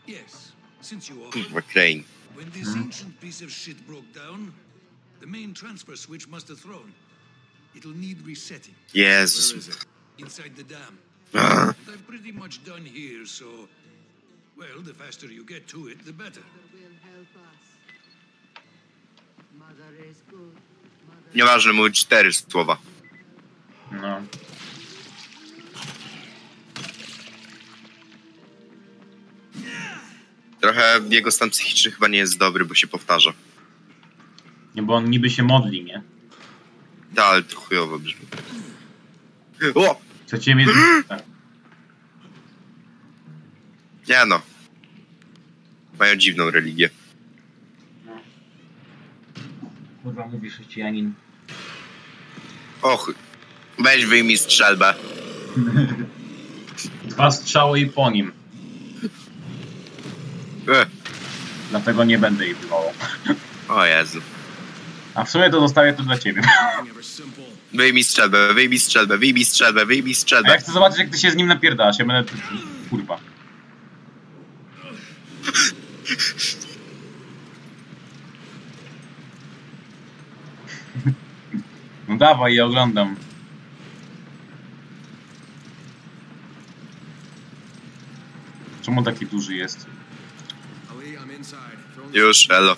yes. 0.07 0.53
Since 0.81 1.09
you 1.13 1.25
offered, 1.25 1.43
Kurwa, 1.47 1.63
Crane. 1.73 2.05
when 2.35 2.51
this 2.51 2.77
ancient 2.77 3.21
piece 3.21 3.45
of 3.45 3.51
shit 3.51 3.87
broke 3.87 4.13
down, 4.15 4.53
the 5.21 5.27
main 5.27 5.55
transfer 5.55 5.97
switch 5.97 6.29
must 6.29 6.49
have 6.49 6.59
thrown. 6.61 6.93
It'll 7.75 7.97
need 7.97 8.21
resetting 8.27 8.75
Yes. 8.93 9.51
Where 9.53 9.59
is 9.59 9.69
it? 9.69 9.87
inside 10.19 10.55
the 10.57 10.65
dam. 10.65 10.99
Ah, 11.35 11.75
I'm 11.89 11.99
pretty 12.07 12.33
much 12.33 12.63
done 12.65 12.85
here, 12.85 13.25
so. 13.27 13.47
Well, 14.57 14.83
the 14.85 14.95
faster 14.95 15.27
you 15.27 15.45
get 15.45 15.67
to 15.69 15.89
it, 15.89 16.05
the 16.05 16.13
better. 16.13 16.41
Mother 16.41 16.69
will 16.75 16.97
help 17.11 17.33
us. 17.49 17.63
Mother 19.59 20.11
is 20.11 20.23
good. 20.31 20.55
Mother 21.09 21.35
Nieważne, 21.35 21.73
mówi 21.73 21.93
cztery 21.93 22.33
słowa. 22.33 22.79
No. 23.93 24.23
Trochę 30.61 31.01
jego 31.11 31.31
stan 31.31 31.51
psychiczny 31.51 31.91
chyba 31.91 32.09
nie 32.09 32.19
jest 32.19 32.39
dobry, 32.39 32.65
bo 32.65 32.75
się 32.75 32.87
powtarza. 32.87 33.33
Nie, 34.75 34.83
bo 34.83 34.95
on 34.95 35.11
niby 35.11 35.31
się 35.31 35.43
modli, 35.43 35.85
nie? 35.85 36.03
Da, 37.13 37.25
ale 37.25 37.43
to 37.43 37.57
chujowo 37.57 37.99
brzmi. 37.99 38.27
O! 39.75 40.01
Chcecie 40.27 40.55
mieć... 40.55 40.69
Tak. 41.09 41.32
Nie 44.13 44.27
no. 44.27 44.41
Mają 45.99 46.17
dziwną 46.17 46.51
religię. 46.51 46.89
Kurwa, 50.03 50.27
mówi 50.27 50.51
chrześcijanin. 50.51 51.13
Och, 52.83 53.13
weź 53.79 54.07
wyjmij 54.07 54.39
strzelbę. 54.39 54.95
Dwa 57.05 57.31
strzały 57.31 57.81
i 57.81 57.87
po 57.87 58.11
nim. 58.11 58.33
E, 60.69 60.87
Dlatego 61.71 62.05
nie 62.05 62.19
będę 62.19 62.45
jej 62.45 62.55
wywołał. 62.55 62.93
o 63.69 63.85
Jezu. 63.87 64.21
A 65.15 65.25
w 65.25 65.31
sumie 65.31 65.51
to 65.51 65.61
zostawię 65.61 65.93
to 65.93 66.03
dla 66.03 66.19
ciebie. 66.19 66.43
Wyjmij 67.75 68.05
strzelbę, 68.05 68.55
wyjmij 68.55 68.79
strzelbę, 68.79 69.19
wyjmij 69.19 69.45
strzelbę, 69.45 69.87
wyjmij 69.87 70.13
A 70.13 70.17
ja 70.17 70.21
strzelbę. 70.21 70.59
chcę 70.59 70.73
zobaczyć, 70.73 70.99
jak 70.99 71.11
ty 71.11 71.19
się 71.19 71.31
z 71.31 71.37
nim 71.37 71.47
napierdalasz. 71.47 71.99
Ja 71.99 72.05
będę... 72.05 72.33
Kurwa. 72.91 73.32
No 82.09 82.17
dawaj, 82.17 82.55
ja 82.55 82.65
oglądam. 82.65 83.17
Czemu 88.83 89.03
taki 89.03 89.27
duży 89.27 89.55
jest? 89.55 89.87
Już, 92.13 92.51
elo. 92.51 92.77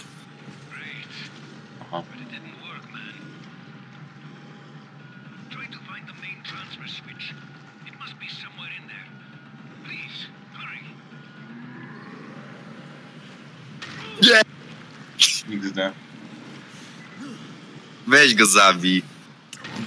Weź 18.24 18.34
go 18.34 18.46
zabij. 18.46 19.02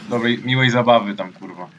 Dobrej, 0.09 0.37
miłej 0.43 0.69
zabawy 0.71 1.15
tam, 1.15 1.33
kurwa. 1.33 1.69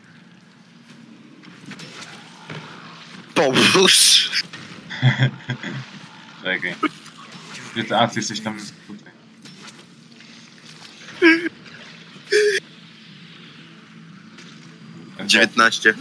Pomóż. 3.34 4.28
Czekaj. 6.44 6.74
Gdzie 7.72 7.84
ty, 7.84 7.96
a 7.96 8.08
ty 8.08 8.20
jesteś 8.20 8.40
tam 8.40 8.58
tutaj. 8.86 9.12
Dziewiętnaście. 15.26 15.94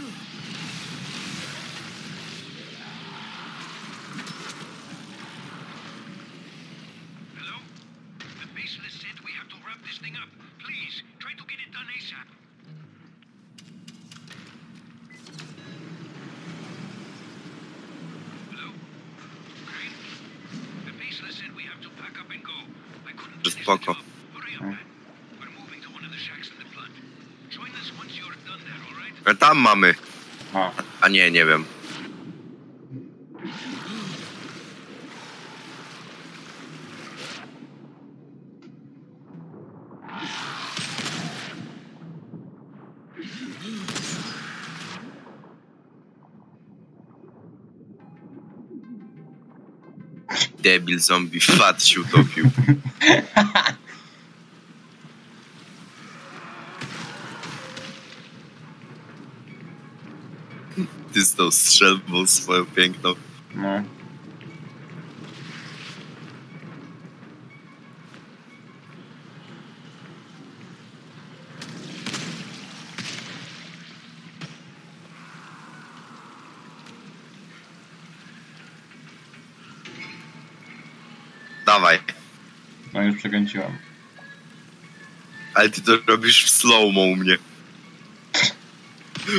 Hello? 7.36 7.58
The 8.40 8.46
baseless 8.54 8.92
said 9.00 9.16
we 9.24 9.32
have 9.32 9.48
to 9.48 9.56
wrap 9.66 9.78
this 9.86 9.98
thing 9.98 10.14
up. 10.16 10.28
Please, 10.64 11.02
try 11.18 11.32
to 11.34 11.44
get 11.44 11.58
it 11.64 11.72
done 11.72 11.86
ASAP. 11.96 12.26
Hello? 18.50 18.68
Crane? 19.66 19.94
The 20.86 20.92
baseless 20.98 21.34
said 21.38 21.54
we 21.56 21.62
have 21.64 21.80
to 21.82 21.90
pack 22.00 22.14
up 22.20 22.30
and 22.30 22.42
go. 22.42 22.56
I 23.06 23.12
couldn't 23.12 23.42
Just 23.44 23.56
finish 23.58 23.66
fuck 23.66 23.84
the 23.84 23.90
off. 23.92 23.96
job. 23.98 24.06
Hurry 24.34 24.54
up, 24.56 24.62
man. 24.62 24.78
We're 25.38 25.54
moving 25.60 25.80
to 25.82 25.90
one 25.90 26.04
of 26.04 26.10
the 26.10 26.18
shacks 26.18 26.48
in 26.50 26.56
the 26.58 26.68
plant. 26.74 26.92
Join 27.50 27.70
us 27.80 27.92
once 27.98 28.12
you're 28.18 28.36
done 28.46 28.60
there, 28.66 28.80
all 28.88 28.96
right? 28.98 29.14
A 29.26 29.34
tam 29.34 29.57
mamy. 29.68 29.94
A, 30.54 30.70
A 31.00 31.08
nie, 31.08 31.30
nie 31.30 31.44
wiem. 31.44 31.64
Debil 50.62 51.00
zombie 51.00 51.40
fat 51.40 51.84
się 51.84 52.00
utopił. 52.00 52.50
Ty 61.12 61.22
z 61.22 61.34
tą 61.34 61.50
strzelbą 61.50 62.26
swoją 62.26 62.64
piękną. 62.64 63.14
No. 63.54 63.82
Dawaj. 81.66 81.98
No 82.94 83.02
już 83.02 83.16
przekręciłem. 83.16 83.72
Ale 85.54 85.70
ty 85.70 85.82
to 85.82 85.92
robisz 86.06 86.44
w 86.44 86.50
slow-mo 86.50 87.00
u 87.00 87.16
mnie. 87.16 87.38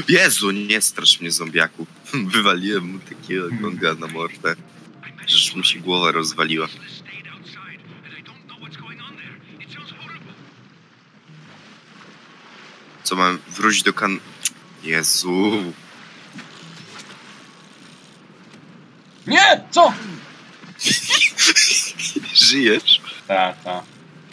Jezu, 0.09 0.51
nie 0.51 0.81
strasz 0.81 1.21
mnie 1.21 1.31
zombiaku. 1.31 1.85
Wywaliłem 2.33 2.83
mu 2.83 2.99
takiego 2.99 3.49
gonga 3.61 3.93
na 3.93 4.07
mordę. 4.07 4.55
Żeż 5.27 5.55
mu 5.55 5.63
się 5.63 5.79
głowa 5.79 6.11
rozwaliła. 6.11 6.67
Co 13.03 13.15
mam 13.15 13.39
wrócić 13.47 13.83
do 13.83 13.93
kan... 13.93 14.19
Jezu. 14.83 15.73
Nie! 19.27 19.63
Co? 19.71 19.93
Żyjesz? 22.49 23.01
Tak, 23.27 23.63
tak. 23.63 23.83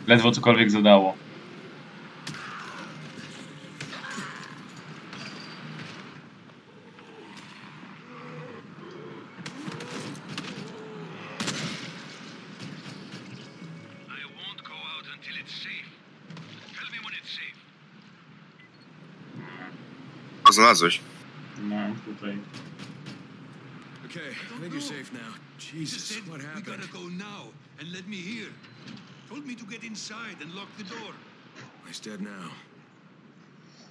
Ledwo 0.07 0.33
cokolwiek 0.33 0.71
zadało. 0.71 1.17
Znalazłeś. 20.57 21.01
No, 21.59 21.77
tutaj. 22.05 22.39
Okay, 24.07 24.31
I 24.31 24.61
think 24.61 24.73
you're 24.75 24.81
safe 24.81 25.13
now. 25.13 25.33
Jesus, 25.59 26.17
what 26.29 26.39
we 26.39 26.45
happened? 26.47 26.67
gotta 26.67 26.89
go 26.93 27.09
now 27.09 27.43
and 27.81 27.93
let 27.93 28.07
me 28.09 28.17
hear. 28.17 28.49
Told 29.29 29.47
me 29.47 29.55
to 29.57 29.65
get 29.65 29.85
inside 29.85 30.37
and 30.43 30.55
lock 30.55 30.69
the 30.79 30.85
door. 30.85 31.13
He's 31.87 32.01
dead 32.01 32.21
now. 32.21 32.51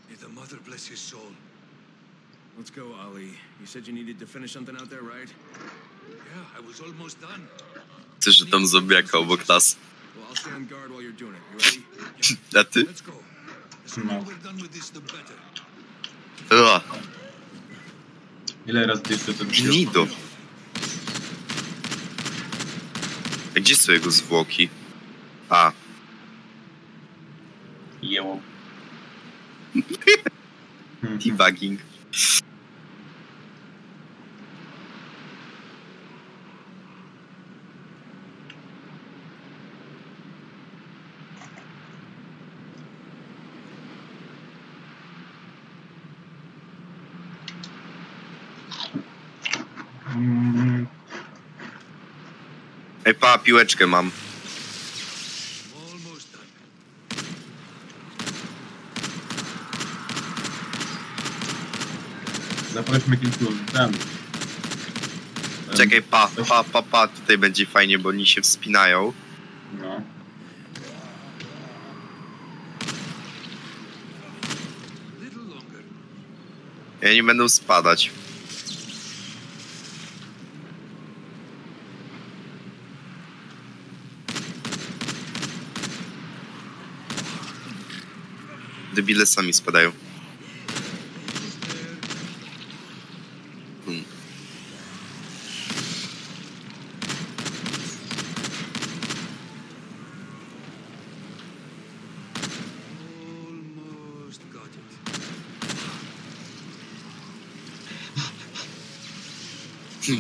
May 0.10 0.16
the 0.16 0.30
mother 0.30 0.58
bless 0.68 0.88
his 0.88 1.00
soul. 1.00 1.32
Let's 2.58 2.72
go, 2.72 2.86
Ali. 3.06 3.32
You 3.60 3.66
said 3.66 3.88
you 3.88 3.94
needed 3.94 4.18
to 4.20 4.26
finish 4.26 4.52
something 4.54 4.76
out 4.82 4.90
there, 4.90 5.02
right? 5.16 5.32
Yeah, 6.10 6.58
I 6.58 6.68
was 6.68 6.80
almost 6.82 7.22
done. 7.22 7.48
Chcesz, 8.20 8.36
że 8.36 8.46
tam 8.46 8.68
zombiaka 8.68 9.18
obok 9.18 9.48
nas. 9.48 9.76
Well, 10.16 10.26
I'll 10.30 10.36
stay 10.36 10.56
on 10.56 10.68
guard 10.68 10.92
while 10.92 11.02
you're 11.02 11.20
doing 11.20 11.36
it. 11.36 11.42
You 11.52 11.58
ready? 11.66 11.82
A 12.60 12.64
ty? 12.64 12.80
Let's 12.84 13.02
go. 13.02 13.14
The 13.84 13.90
sooner 13.90 14.20
we're 14.28 14.44
done 14.44 14.62
with 14.62 14.72
this, 14.74 14.90
the 14.90 15.02
better. 15.02 15.38
Ua, 16.52 16.82
Ile 18.68 18.88
razy 18.88 19.02
ty 19.02 19.14
jeszcze 19.14 19.34
to 19.34 19.46
gnido. 19.46 20.08
A 23.58 23.60
gdzie 23.60 23.76
są 23.76 23.92
jego 23.92 24.12
zwłoki? 24.12 24.70
A, 25.50 25.72
Jeło. 28.02 28.40
Debugging. 31.26 31.80
Pa, 53.26 53.38
piłeczkę 53.38 53.88
mam. 53.88 54.12
Zaprośmy 62.74 63.18
kilku 63.18 63.46
ten. 63.74 63.92
Czekaj, 65.78 66.02
pa, 66.02 66.30
pa, 66.50 66.64
pa, 66.64 66.82
pa, 66.82 67.08
tutaj 67.08 67.38
będzie 67.38 67.66
fajnie, 67.66 68.00
bo 68.00 68.10
oni 68.10 68.26
się 68.28 68.42
wspinają. 68.42 69.14
No. 69.82 70.02
I 77.04 77.10
oni 77.10 77.24
będą 77.24 77.50
spadać. 77.50 78.12
Debile 89.06 89.26
sami 89.26 89.54
spadają. 89.54 89.92
Hmm. 93.86 94.04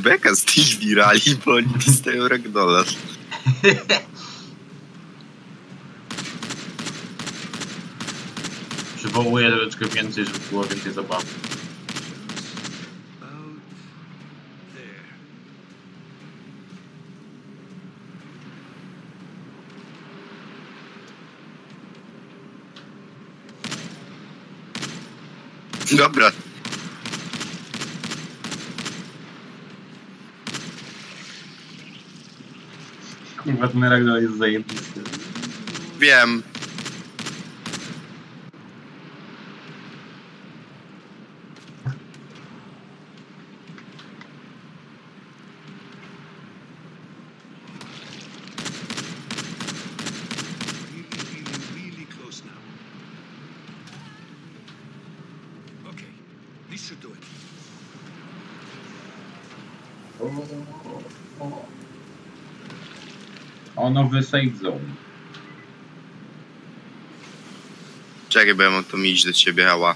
Beka 0.02 0.36
z 0.36 0.44
tych 0.44 0.66
wirali, 0.80 1.36
bo 1.46 1.54
oni 1.54 1.68
dostają 1.86 2.28
ragdola. 2.28 2.84
Przywołuję 9.16 9.52
troszeczkę 9.52 9.86
więcej, 9.86 10.26
żeby 10.26 10.40
było 10.52 10.64
więcej 10.64 10.94
zabawy. 10.94 11.26
Dobra, 25.98 26.32
Kurwa, 33.44 33.68
ten 33.68 33.84
ragdoll 33.84 34.22
jest 34.22 34.38
zajebisty. 34.38 35.02
wiem. 36.00 36.44
O, 64.16 64.18
nowy 64.18 64.28
safe 64.28 64.58
zone. 64.58 64.96
Czekaj, 68.30 68.54
bo 68.56 68.64
ja 68.64 68.72
mam 68.72 68.84
to 68.84 68.98
iść 68.98 69.26
do 69.26 69.34
ciebie, 69.34 69.66
hała. 69.66 69.96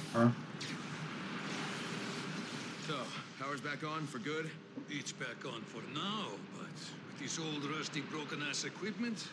So, 2.87 2.93
power's 3.39 3.61
back 3.61 3.83
on 3.83 4.07
for 4.07 4.19
good? 4.19 4.49
It's 4.89 5.13
back 5.13 5.45
on 5.45 5.61
for 5.61 5.81
now, 5.93 6.37
but 6.57 6.75
with 7.07 7.19
this 7.19 7.39
old 7.39 7.65
rusty 7.77 8.01
broken 8.01 8.43
ass 8.49 8.65
equipment, 8.65 9.27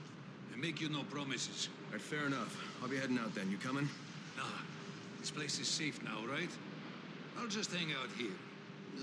I 0.54 0.56
make 0.56 0.80
you 0.80 0.90
no 0.90 1.04
promises. 1.04 1.68
All 1.86 1.92
right, 1.92 2.02
fair 2.02 2.26
enough. 2.26 2.56
I'll 2.82 2.88
be 2.88 2.96
heading 2.96 3.18
out 3.18 3.34
then. 3.34 3.50
You 3.50 3.58
coming? 3.58 3.88
Nah, 4.36 4.62
this 5.20 5.30
place 5.30 5.60
is 5.60 5.68
safe 5.68 6.02
now, 6.02 6.26
right? 6.32 6.50
I'll 7.38 7.50
just 7.50 7.72
hang 7.72 7.92
out 7.92 8.10
here, 8.18 8.36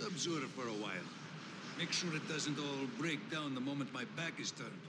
observe 0.07 0.51
for 0.55 0.67
a 0.67 0.79
while. 0.83 1.07
Make 1.77 1.93
sure 1.93 2.13
it 2.15 2.27
doesn't 2.27 2.59
all 2.59 2.87
break 2.97 3.19
down 3.31 3.55
the 3.55 3.61
moment 3.61 3.93
my 3.93 4.05
back 4.15 4.39
is 4.39 4.51
turned. 4.51 4.88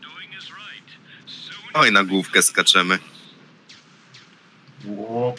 Doing 0.00 0.30
is 0.38 0.50
Oj, 1.74 1.92
na 1.92 2.04
główkę 2.04 2.42
skaczemy. 2.42 2.98
Ło. 4.84 5.34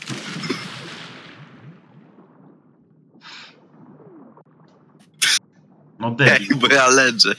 No 5.99 6.11
debil 6.11 6.55
bo 6.61 6.67
ja 6.67 6.87
leżę. 6.87 7.35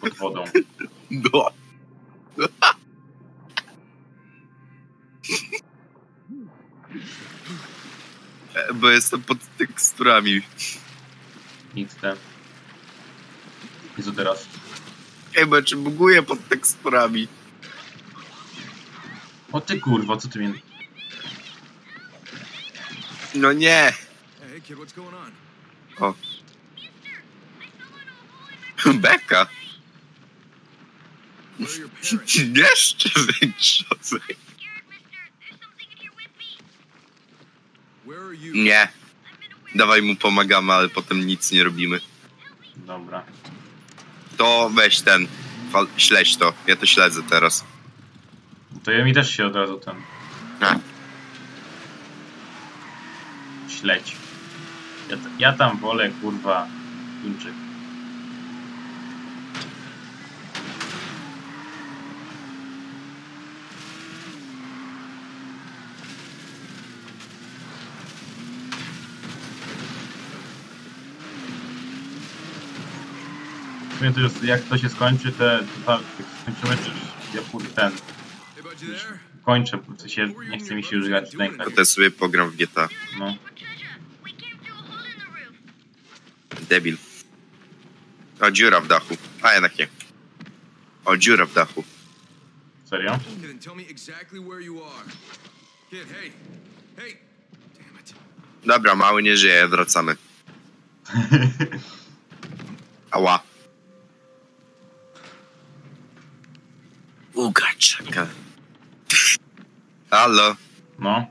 pod 0.00 0.14
wodą. 0.14 0.44
No. 1.10 1.50
Bo 8.74 8.90
jestem 8.90 9.22
pod 9.22 9.38
teksturami. 9.58 10.42
Nic 11.74 11.94
te. 11.94 12.16
I 13.98 14.02
co 14.02 14.12
teraz? 14.12 14.46
Ej, 15.36 15.46
bo 15.46 15.56
ja 15.56 15.62
czy 15.62 15.76
buguję 15.76 16.22
pod 16.22 16.48
teksturami. 16.48 17.28
O 19.52 19.60
ty 19.60 19.80
kurwa, 19.80 20.16
co 20.16 20.28
ty 20.28 20.38
mnie... 20.38 20.52
No 23.34 23.52
nie. 23.52 23.92
On? 25.98 26.14
Beka. 28.94 29.46
Jeszcze 32.56 33.10
you? 38.32 38.54
Nie. 38.54 39.01
Dawaj 39.74 40.02
mu 40.02 40.16
pomagamy, 40.16 40.72
ale 40.72 40.88
potem 40.88 41.26
nic 41.26 41.52
nie 41.52 41.64
robimy. 41.64 42.00
Dobra. 42.76 43.22
To 44.36 44.70
weź 44.74 45.00
ten. 45.00 45.26
Fal- 45.72 45.86
śledź 45.96 46.36
to. 46.36 46.52
Ja 46.66 46.76
to 46.76 46.86
śledzę 46.86 47.22
teraz. 47.22 47.64
To 48.84 48.90
ja 48.90 49.04
mi 49.04 49.14
też 49.14 49.36
się 49.36 49.46
od 49.46 49.56
razu 49.56 49.78
ten... 49.80 49.96
A. 50.60 50.74
Śledź. 53.80 54.16
Ja, 55.10 55.16
ja 55.38 55.52
tam 55.52 55.78
wolę 55.78 56.10
kurwa... 56.20 56.66
Tuńczyk. 57.22 57.52
Sumie 74.02 74.14
to 74.14 74.20
jest, 74.20 74.44
jak 74.44 74.62
to 74.62 74.78
się 74.78 74.88
skończy, 74.88 75.32
te, 75.32 75.60
to, 75.86 75.92
jak 75.92 76.28
skończymy, 76.42 76.76
to 76.76 76.90
już 76.90 77.34
ja 77.34 77.42
pójdę 77.42 77.68
ten, 77.68 77.92
kończę, 79.44 79.78
w 79.96 80.00
sensie 80.00 80.34
nie 80.50 80.58
chce 80.58 80.74
mi 80.74 80.84
się 80.84 80.96
już 80.96 81.08
grać 81.08 81.36
w 81.36 81.64
To 81.64 81.70
też 81.70 81.88
sobie 81.88 82.10
pogram 82.10 82.50
w 82.50 82.56
GTA. 82.56 82.88
No. 83.18 83.36
Debil. 86.68 86.96
O, 88.40 88.50
dziura 88.50 88.80
w 88.80 88.88
dachu. 88.88 89.16
A 89.42 89.52
jednak 89.52 89.78
nie. 89.78 89.88
O, 91.04 91.16
dziura 91.16 91.46
w 91.46 91.54
dachu. 91.54 91.84
Serio? 92.90 93.18
Dobra, 98.64 98.94
mały 98.94 99.22
nie 99.22 99.36
żyje, 99.36 99.68
wracamy. 99.68 100.16
Ała. 103.10 103.51
Uga, 107.34 107.66
czeka. 107.78 108.26
Halo. 110.10 110.56
No. 110.98 111.26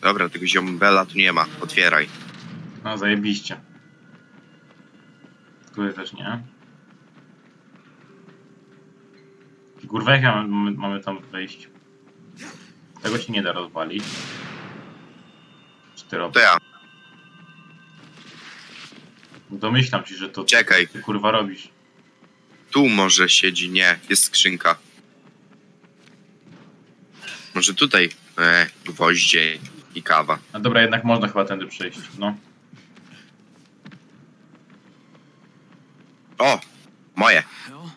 Dobra, 0.00 0.28
tego 0.28 0.46
ziombela 0.46 1.06
tu 1.06 1.18
nie 1.18 1.32
ma. 1.32 1.46
Otwieraj. 1.60 2.08
No, 2.84 2.98
zajebiście. 2.98 3.60
Tutaj 5.74 5.94
też 5.94 6.12
nie. 6.12 6.42
Kurwa, 9.88 10.12
jak 10.12 10.22
ja 10.22 10.42
mamy, 10.46 10.70
mamy 10.70 11.00
tam 11.00 11.20
wejść? 11.32 11.68
Tego 13.02 13.18
się 13.18 13.32
nie 13.32 13.42
da 13.42 13.52
rozwalić. 13.52 14.04
Czy 15.96 16.04
ty 16.04 16.10
To 16.10 16.18
robisz? 16.18 16.42
ja. 16.42 16.56
Domyślam 19.50 20.04
ci, 20.04 20.16
że 20.16 20.28
to 20.28 20.44
Czekaj. 20.44 20.88
ty 20.88 21.00
kurwa 21.00 21.30
robisz. 21.30 21.68
Tu 22.78 22.88
może 22.88 23.28
siedzi. 23.28 23.70
Nie, 23.70 23.98
jest 24.08 24.24
skrzynka. 24.24 24.76
Może 27.54 27.74
tutaj. 27.74 28.10
E, 28.38 28.66
gwoździe 28.84 29.58
i 29.94 30.02
kawa. 30.02 30.38
A 30.52 30.60
dobra, 30.60 30.82
jednak 30.82 31.04
można 31.04 31.28
chyba 31.28 31.44
tędy 31.44 31.66
przejść, 31.66 31.98
no. 32.18 32.36
O! 36.38 36.60
Moje. 37.16 37.42
Hell? 37.66 37.90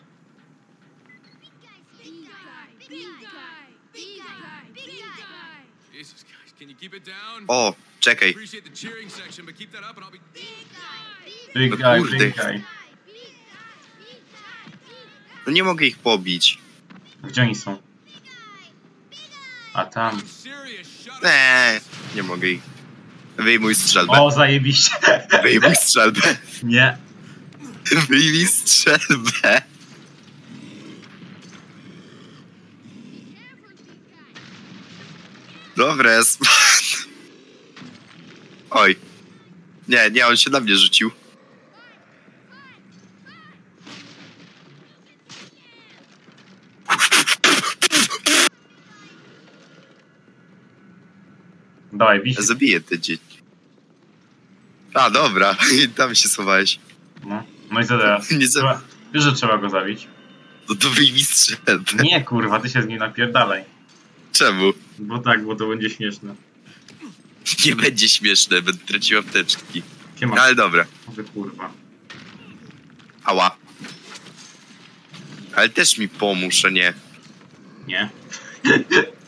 Jesus, 5.92 6.24
guys, 6.24 6.52
can 6.58 6.68
you 6.68 6.74
keep 6.74 6.94
it 6.94 7.04
down? 7.04 7.44
O, 7.48 7.74
czekaj. 8.00 8.30
Appreciate 8.30 8.64
the 8.64 8.70
cheering 8.76 9.10
section, 9.10 9.46
but 9.46 9.56
keep 9.56 9.72
that 9.72 9.84
up 9.84 9.96
and 9.96 10.04
I'll 10.04 10.10
be. 10.12 10.18
Big 11.54 11.70
No 11.70 11.76
guy, 11.76 11.98
kurde. 11.98 12.18
big 12.18 12.34
guy. 12.36 12.64
No 15.46 15.52
nie 15.52 15.64
mogę 15.64 15.86
ich 15.86 15.98
pobić. 15.98 16.58
Gdzie 17.24 17.42
oni 17.42 17.54
są? 17.54 17.78
A 19.74 19.84
tam. 19.84 20.22
Eee, 21.22 21.80
nie 22.14 22.22
mogę 22.22 22.48
ich. 22.48 22.62
Wyjmuj 23.36 23.74
strzelbę. 23.74 24.12
O, 24.12 24.30
zajebiście. 24.30 24.90
Wyjmuj 25.42 25.76
strzelbę. 25.76 26.20
Nie. 26.62 26.96
Wyjmij 28.08 28.46
strzelbę. 28.46 29.62
Dobre. 35.76 36.20
Oj. 38.70 38.96
Nie, 39.88 40.10
nie, 40.10 40.26
on 40.26 40.36
się 40.36 40.50
na 40.50 40.60
mnie 40.60 40.76
rzucił. 40.76 41.10
Dawaj, 51.92 52.22
wiś. 52.22 52.36
zabiję 52.36 52.80
te 52.80 52.98
dzieci. 52.98 53.42
A, 54.94 55.10
dobra. 55.10 55.56
I 55.84 55.88
tam 55.88 56.14
się 56.14 56.28
schowałeś. 56.28 56.78
No. 57.24 57.42
no 57.70 57.80
i 57.80 57.86
co 57.86 57.98
teraz? 57.98 58.30
Nie 58.40 58.46
za... 58.46 58.60
Trzeba... 58.60 58.80
Wiesz, 59.14 59.24
że 59.24 59.32
trzeba 59.32 59.58
go 59.58 59.70
zabić? 59.70 60.08
No 60.68 60.74
to 60.74 60.90
wyjmij 60.90 61.24
strzelbę. 61.24 62.02
Nie, 62.02 62.24
kurwa, 62.24 62.60
ty 62.60 62.68
się 62.68 62.82
z 62.82 62.86
nim 62.86 62.98
napierdalaj. 62.98 63.64
Czemu? 64.32 64.72
Bo 64.98 65.18
tak, 65.18 65.44
bo 65.44 65.56
to 65.56 65.68
będzie 65.68 65.90
śmieszne. 65.90 66.34
Nie 67.66 67.76
będzie 67.76 68.08
śmieszne, 68.08 68.62
będę 68.62 68.84
tracił 68.86 69.18
apteczki. 69.18 69.82
Siema. 70.20 70.36
No, 70.36 70.42
ale 70.42 70.54
dobra. 70.54 70.86
Wy 71.08 71.24
kurwa. 71.24 71.72
Ała. 73.24 73.56
Ale 75.56 75.68
też 75.68 75.98
mi 75.98 76.08
pomóż, 76.08 76.64
a 76.64 76.68
nie. 76.68 76.94
Nie. 77.86 78.10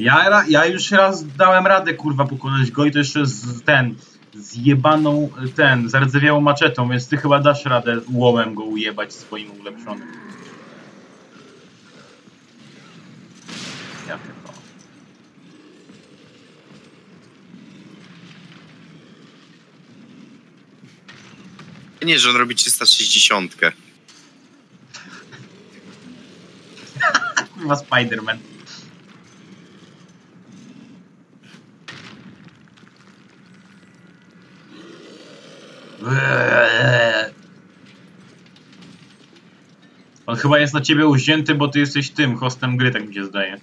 Ja, 0.00 0.44
ja 0.48 0.66
już 0.66 0.90
raz 0.90 1.26
dałem 1.36 1.66
radę, 1.66 1.94
kurwa, 1.94 2.24
pokonać 2.24 2.70
go 2.70 2.84
i 2.84 2.90
to 2.90 2.98
jeszcze 2.98 3.26
z 3.26 3.62
ten, 3.62 3.94
zjebaną, 4.34 5.30
ten, 5.56 5.88
zardzewiałą 5.88 6.40
maczetą, 6.40 6.88
więc 6.88 7.08
ty 7.08 7.16
chyba 7.16 7.40
dasz 7.40 7.64
radę 7.64 8.00
łomem 8.12 8.54
go 8.54 8.64
ujebać 8.64 9.14
swoim 9.14 9.60
ulepszonym. 9.60 10.08
Ja 14.08 14.18
pierdolę. 14.18 14.58
Nie, 22.02 22.18
że 22.18 22.30
on 22.30 22.36
robi 22.36 22.54
360. 22.54 23.56
Kurwa 27.54 27.76
Spiderman. 27.76 28.49
On 40.26 40.36
chyba 40.36 40.58
jest 40.58 40.74
na 40.74 40.80
ciebie 40.80 41.06
uzięty, 41.06 41.54
bo 41.54 41.68
ty 41.68 41.78
jesteś 41.78 42.10
tym 42.10 42.36
hostem 42.36 42.76
gry, 42.76 42.90
tak 42.90 43.08
mi 43.08 43.14
się 43.14 43.24
zdaje. 43.24 43.56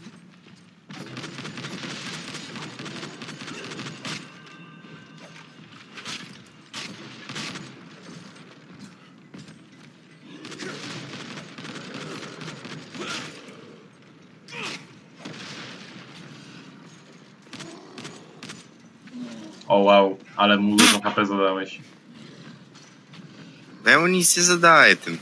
O 19.67 19.77
wow, 19.77 20.17
ale 20.35 20.57
mu 20.57 20.75
dużo 20.75 21.01
HP 21.01 21.25
zadałeś. 21.25 21.79
No 23.87 23.93
ja 23.93 23.99
mu 23.99 24.07
nic 24.07 24.37
nie 24.37 24.43
zadaję 24.43 24.95
tym. 24.95 25.17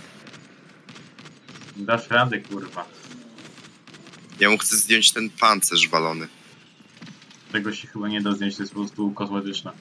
Dasz 1.78 2.09
radę, 2.09 2.39
kurwa. 2.39 2.86
Ja 4.39 4.49
mu 4.49 4.57
chcę 4.57 4.78
zdjąć 4.78 5.11
ten 5.11 5.30
pancerz 5.30 5.89
walony. 5.89 6.28
Tego 7.51 7.74
się 7.74 7.88
chyba 7.88 8.07
nie 8.07 8.22
da 8.22 8.32
zdjąć, 8.32 8.55
to 8.55 8.63
jest 8.63 8.74
po 8.74 8.80
prostu 8.80 9.11
kosmetyczne. 9.11 9.72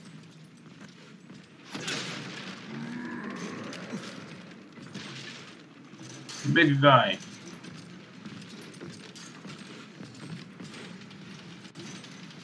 Big 6.46 6.80
guy. 6.80 7.16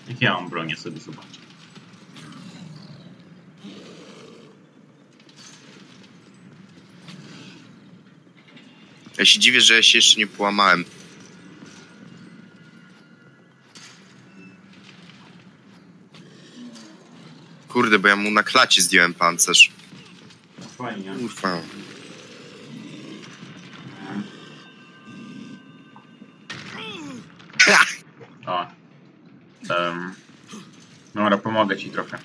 Jak 0.08 0.20
ja 0.20 0.34
mam 0.34 0.48
bronię 0.50 0.76
sobie 0.76 1.00
zobaczę. 1.00 1.29
Ja 9.20 9.26
się 9.26 9.38
dziwię, 9.38 9.60
że 9.60 9.74
ja 9.74 9.82
się 9.82 9.98
jeszcze 9.98 10.18
nie 10.18 10.26
połamałem. 10.26 10.84
Kurde, 17.68 17.98
bo 17.98 18.08
ja 18.08 18.16
mu 18.16 18.30
na 18.30 18.42
klacie 18.42 18.82
zdjąłem 18.82 19.14
pancerz. 19.14 19.70
Fajnie. 20.78 21.14
Kurwa. 21.14 21.62
O. 28.46 28.66
Um. 29.70 30.14
Dobra, 31.14 31.38
pomogę 31.38 31.76
ci 31.76 31.90
trochę. 31.90 32.18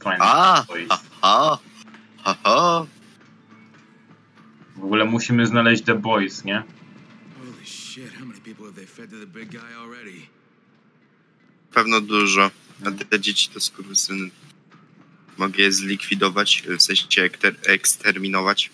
Fajne. 0.00 0.24
A! 0.24 0.64
To 0.68 0.76
jest. 0.76 0.92
Aha! 0.92 1.58
Aha! 2.24 2.86
W 4.76 4.84
ogóle 4.84 5.04
musimy 5.04 5.46
znaleźć 5.46 5.84
The 5.84 5.94
Boys, 5.94 6.44
nie? 6.44 6.62
Holy 7.38 7.66
shit, 7.66 8.14
how 8.14 8.26
many 8.26 8.40
people 8.40 8.64
have 8.64 8.76
they 8.76 8.86
fed 8.86 9.10
to 9.10 9.16
the 9.18 9.26
big 9.26 9.50
guy 9.50 9.74
already? 9.78 10.26
Pewno 11.72 12.00
dużo. 12.00 12.50
A 12.86 12.90
te 13.04 13.20
dzieci 13.20 13.48
to 13.48 13.60
skurwysyny. 13.60 14.30
Mogę 15.38 15.62
je 15.62 15.72
zlikwidować, 15.72 16.62
w 16.78 16.82
sensie 16.82 17.22
ekter- 17.22 17.54
eksterminować, 17.66 18.70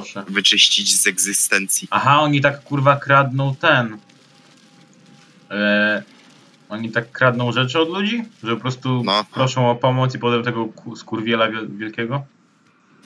Proszę. 0.00 0.24
wyczyścić 0.28 1.00
z 1.00 1.06
egzystencji. 1.06 1.88
Aha, 1.90 2.20
oni 2.20 2.40
tak 2.40 2.62
kurwa 2.64 2.96
kradną 2.96 3.54
ten. 3.56 3.98
Eee, 5.50 6.02
oni 6.68 6.90
tak 6.92 7.12
kradną 7.12 7.52
rzeczy 7.52 7.78
od 7.80 7.88
ludzi? 7.88 8.22
Że 8.42 8.54
po 8.54 8.60
prostu 8.62 9.02
No. 9.04 9.24
proszą 9.34 9.70
o 9.70 9.74
pomoc 9.76 10.14
i 10.14 10.18
potem 10.18 10.42
tego 10.42 10.66
ku- 10.66 10.96
skurwiela 10.96 11.48
wiel- 11.48 11.76
wielkiego? 11.76 12.24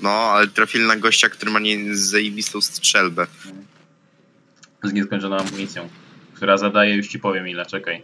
No, 0.02 0.10
ale 0.10 0.46
trafili 0.48 0.86
na 0.86 0.96
gościa, 0.96 1.28
który 1.28 1.50
ma 1.50 1.58
nie 1.58 1.96
zajebistą 1.96 2.60
strzelbę. 2.60 3.26
Z 4.82 4.92
nieskończoną 4.92 5.36
amunicją. 5.36 5.88
Która 6.34 6.56
zadaje, 6.56 6.94
już 6.96 7.08
ci 7.08 7.18
powiem 7.18 7.48
ile, 7.48 7.66
czekaj. 7.66 8.02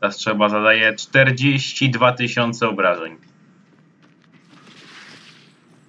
Ta 0.00 0.10
strzelba 0.12 0.48
zadaje 0.48 0.94
42 0.94 2.12
tysiące 2.12 2.68
obrażeń. 2.68 3.16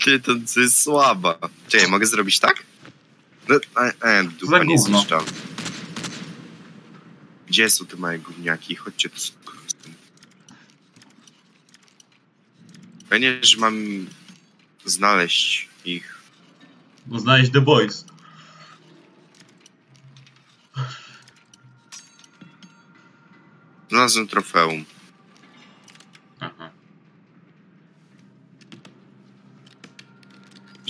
Ty, 0.04 0.20
to, 0.20 0.36
to 0.54 0.60
jest 0.60 0.82
słaba. 0.82 1.40
Czekaj, 1.68 1.88
mogę 1.88 2.06
zrobić 2.06 2.40
tak? 2.40 2.64
No, 3.50 3.56
e, 3.56 3.94
e, 4.02 4.24
dupa 4.24 4.64
nie 4.64 4.76
gówno? 4.76 4.98
zniszczam. 5.00 5.26
Gdzie 7.48 7.70
są 7.70 7.86
te 7.86 7.98
małe 7.98 8.20
gówniaki? 8.20 8.76
Chodźcie 8.76 9.10
tu. 9.10 9.18
Fajnie, 13.10 13.40
że 13.42 13.58
mam 13.58 14.08
znaleźć 14.86 15.70
ich. 15.86 16.18
No 17.08 17.20
znaleźć 17.20 17.52
The 17.52 17.62
Boys. 17.62 18.06
Znalazłem 23.90 24.28
trofeum. 24.28 24.86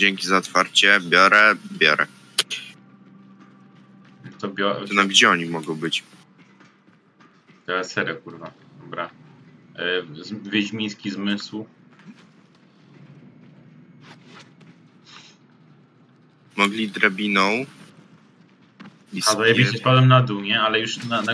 Dzięki 0.03 0.27
za 0.27 0.37
otwarcie. 0.37 0.99
Biorę, 1.01 1.55
biorę. 1.71 2.05
To 4.39 4.47
biorę. 4.47 4.87
To 4.87 4.93
na 4.93 5.05
gdzie 5.05 5.29
oni 5.29 5.45
mogą 5.45 5.75
być? 5.75 6.03
To 7.65 7.83
serio, 7.83 8.15
kurwa. 8.15 8.51
Dobra. 8.81 9.09
E, 9.75 9.81
Wiedźmiński 10.51 11.11
zmysł. 11.11 11.65
Mogli 16.55 16.89
drabiną. 16.89 17.65
I 19.13 19.21
A 19.27 19.35
zajebiście 19.35 19.77
spadłem 19.77 20.07
na 20.07 20.21
dół, 20.21 20.41
nie? 20.41 20.61
Ale 20.61 20.79
już 20.79 21.03
na, 21.03 21.21
na, 21.21 21.33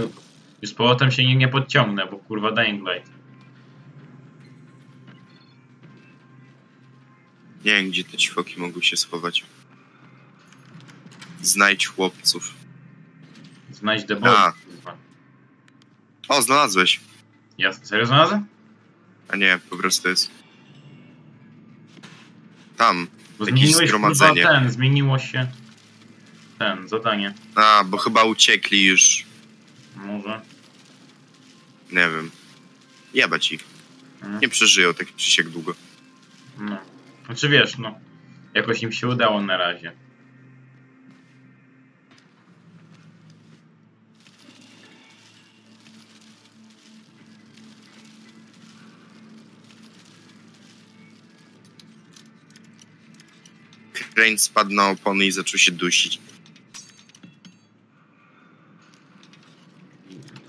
już 0.62 0.72
z 0.72 0.74
powrotem 0.74 1.12
się 1.12 1.26
nie, 1.26 1.36
nie 1.36 1.48
podciągnę, 1.48 2.08
bo 2.12 2.18
kurwa 2.18 2.52
Dying 2.52 2.90
Light. 2.90 3.19
Nie 7.66 7.72
wiem, 7.76 7.90
gdzie 7.90 8.04
te 8.04 8.18
ćwoki 8.18 8.60
mogą 8.60 8.82
się 8.82 8.98
schować. 8.98 9.46
Znajdź 11.42 11.88
chłopców. 11.88 12.54
Znajdź 13.72 14.04
A. 14.12 14.52
kurwa. 14.52 14.98
O, 16.28 16.42
znalazłeś. 16.42 17.00
Ja 17.58 17.74
serio 17.74 18.06
znalazłem? 18.06 18.46
A 19.28 19.36
nie, 19.36 19.60
po 19.70 19.78
prostu 19.78 20.10
jest. 20.10 20.32
Tam. 22.78 23.08
Bo 23.40 23.46
Jakieś 23.46 23.76
zgromadzenie. 23.76 24.44
ten, 24.44 24.72
zmieniło 24.72 25.20
się 25.20 25.48
ten, 26.60 26.90
zadanie. 26.90 27.34
A, 27.56 27.84
bo 27.84 27.98
chyba 27.98 28.24
uciekli 28.24 28.86
już. 28.86 29.26
Może. 29.96 30.42
Nie 31.92 32.10
wiem. 32.10 32.32
Jebać 33.14 33.52
ich. 33.52 33.64
Mhm. 34.22 34.40
Nie 34.42 34.50
przeżyją 34.50 34.94
tak 34.94 35.16
czy 35.16 35.32
siak 35.32 35.50
długo. 35.50 35.76
No. 36.60 36.78
Znaczy 37.30 37.50
wiesz, 37.50 37.78
no. 37.78 38.00
Jakoś 38.54 38.84
im 38.84 38.92
się 38.92 39.08
udało 39.08 39.42
na 39.42 39.58
razie. 39.58 39.92
Crane 54.14 54.38
spadł 54.38 54.74
na 54.74 54.90
opony 54.90 55.26
i 55.26 55.32
zaczął 55.32 55.58
się 55.60 55.72
dusić. 55.72 56.20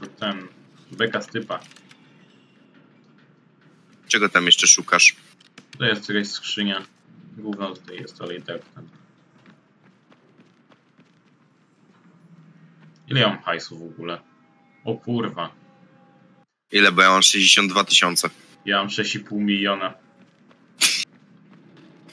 To 0.01 0.07
ten. 0.07 0.49
Beka 0.93 1.23
z 1.23 1.27
typa. 1.27 1.61
Czego 4.09 4.29
tam 4.29 4.47
jeszcze 4.47 4.67
szukasz? 4.67 5.17
To 5.81 5.87
jest 5.87 6.09
jakaś 6.09 6.29
skrzynia. 6.29 6.83
Gówno 7.37 7.75
tutaj 7.75 7.97
jest, 7.97 8.23
ale 8.23 8.37
i 8.37 8.43
tak. 8.43 8.63
Ile 13.09 13.21
ja 13.21 13.29
mam 13.29 13.43
hajsu 13.43 13.79
w 13.79 13.83
ogóle? 13.83 14.21
O 14.85 14.95
kurwa. 14.95 15.51
Ile? 16.73 16.93
Bo 16.93 17.03
ja 17.03 17.11
mam 17.11 17.23
62 17.23 17.85
tysiące. 17.85 18.31
Ja 18.65 18.77
mam 18.77 18.89
6,5 18.89 19.33
miliona. 19.33 19.95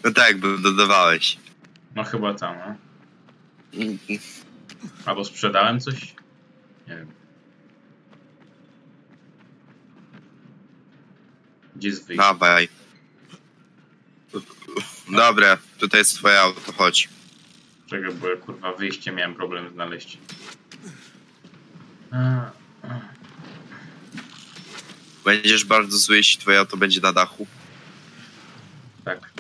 No 0.04 0.12
tak, 0.12 0.38
bo 0.40 0.58
dodawałeś. 0.58 1.38
No 1.96 2.04
chyba 2.04 2.34
tam, 2.34 2.56
no. 2.58 2.76
Albo 5.06 5.26
sprzedałem 5.26 5.80
coś? 5.80 6.16
Nie 6.88 6.96
wiem. 6.96 7.12
Gdzie 11.76 11.88
jest 11.88 12.08
wyjście? 12.08 12.24
Dawaj. 12.24 12.70
Dobra, 15.10 15.58
tutaj 15.80 16.00
jest 16.00 16.16
twoje 16.16 16.42
auto, 16.42 16.74
chodź. 16.74 17.10
Czego, 17.88 18.14
bo 18.14 18.30
ja 18.30 18.36
kurwa 18.38 18.74
wyjście 18.74 19.12
miałem 19.12 19.36
problem 19.36 19.74
znaleźć. 19.74 20.18
Będziesz 25.26 25.66
bardzo 25.66 25.98
zły, 25.98 26.18
jeśli 26.18 26.42
twoje 26.42 26.60
auto 26.60 26.78
będzie 26.78 27.02
na 27.02 27.14
dachu. 27.14 27.48
Tak. 29.06 29.32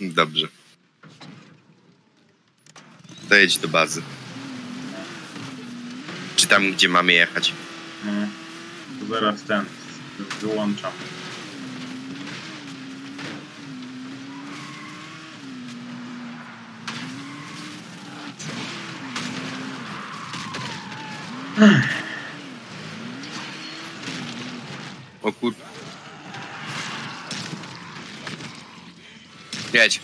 Dobrze. 0.00 0.48
To 3.28 3.34
jedź 3.34 3.58
do 3.58 3.68
bazy. 3.68 4.02
Czy 6.36 6.46
tam, 6.46 6.72
gdzie 6.72 6.88
mamy 6.88 7.12
jechać? 7.12 7.52
No. 8.04 8.28
Zaraz 9.08 9.42
ten. 9.42 9.64
Wyłączam. 10.40 10.92
O 25.22 25.32
kur... 25.32 25.54
Jedź. 29.72 30.00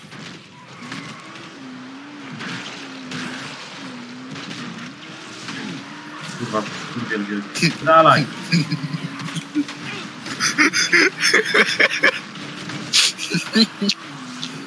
Kurwa, 6.38 6.62
kurwiel 6.94 7.24
wielki. 7.24 7.70
Dalej. 7.84 8.26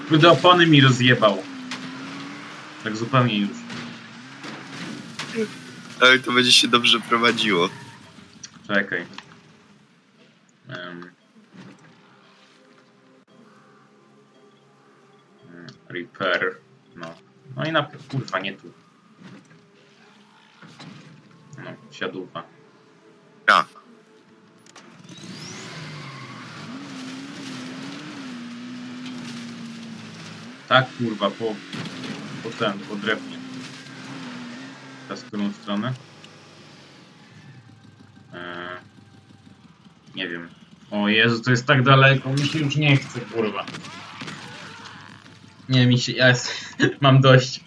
Kurde, 0.10 0.32
opony 0.32 0.68
mi 0.68 0.82
rozjebał. 0.82 1.44
Tak 2.84 2.98
zupełnie 2.98 3.38
już. 3.38 3.67
Ale 6.02 6.20
to 6.20 6.32
będzie 6.32 6.52
się 6.52 6.68
dobrze 6.68 7.00
prowadziło. 7.00 7.70
Czekaj. 8.68 9.06
Em, 10.70 11.12
Repair. 15.90 16.58
No. 16.96 17.16
No 17.56 17.66
i 17.66 17.72
na 17.72 17.84
kurwa 18.12 18.40
nie 18.40 18.54
tu. 18.54 18.72
No, 21.58 21.74
siadówa. 21.92 22.44
A, 23.48 23.66
Tak 30.68 30.86
kurwa, 30.98 31.30
po, 31.32 31.56
po 32.44 32.50
ten, 32.60 32.80
po 32.80 32.96
drewnie. 32.96 33.37
Teraz 35.08 35.24
w 35.24 35.28
którą 35.28 35.52
stronę? 35.54 35.94
Eee, 38.34 38.78
nie 40.16 40.28
wiem. 40.28 40.50
O 40.92 41.08
Jezu, 41.10 41.44
to 41.44 41.52
jest 41.52 41.66
tak 41.66 41.84
daleko, 41.84 42.30
mi 42.30 42.48
się 42.48 42.60
już 42.60 42.76
nie 42.76 42.98
chce, 42.98 43.20
kurwa. 43.22 43.66
Nie, 45.70 45.88
mi 45.88 46.00
się, 46.00 46.12
ja 46.12 46.28
jest, 46.28 46.52
mam 47.02 47.22
dość. 47.22 47.67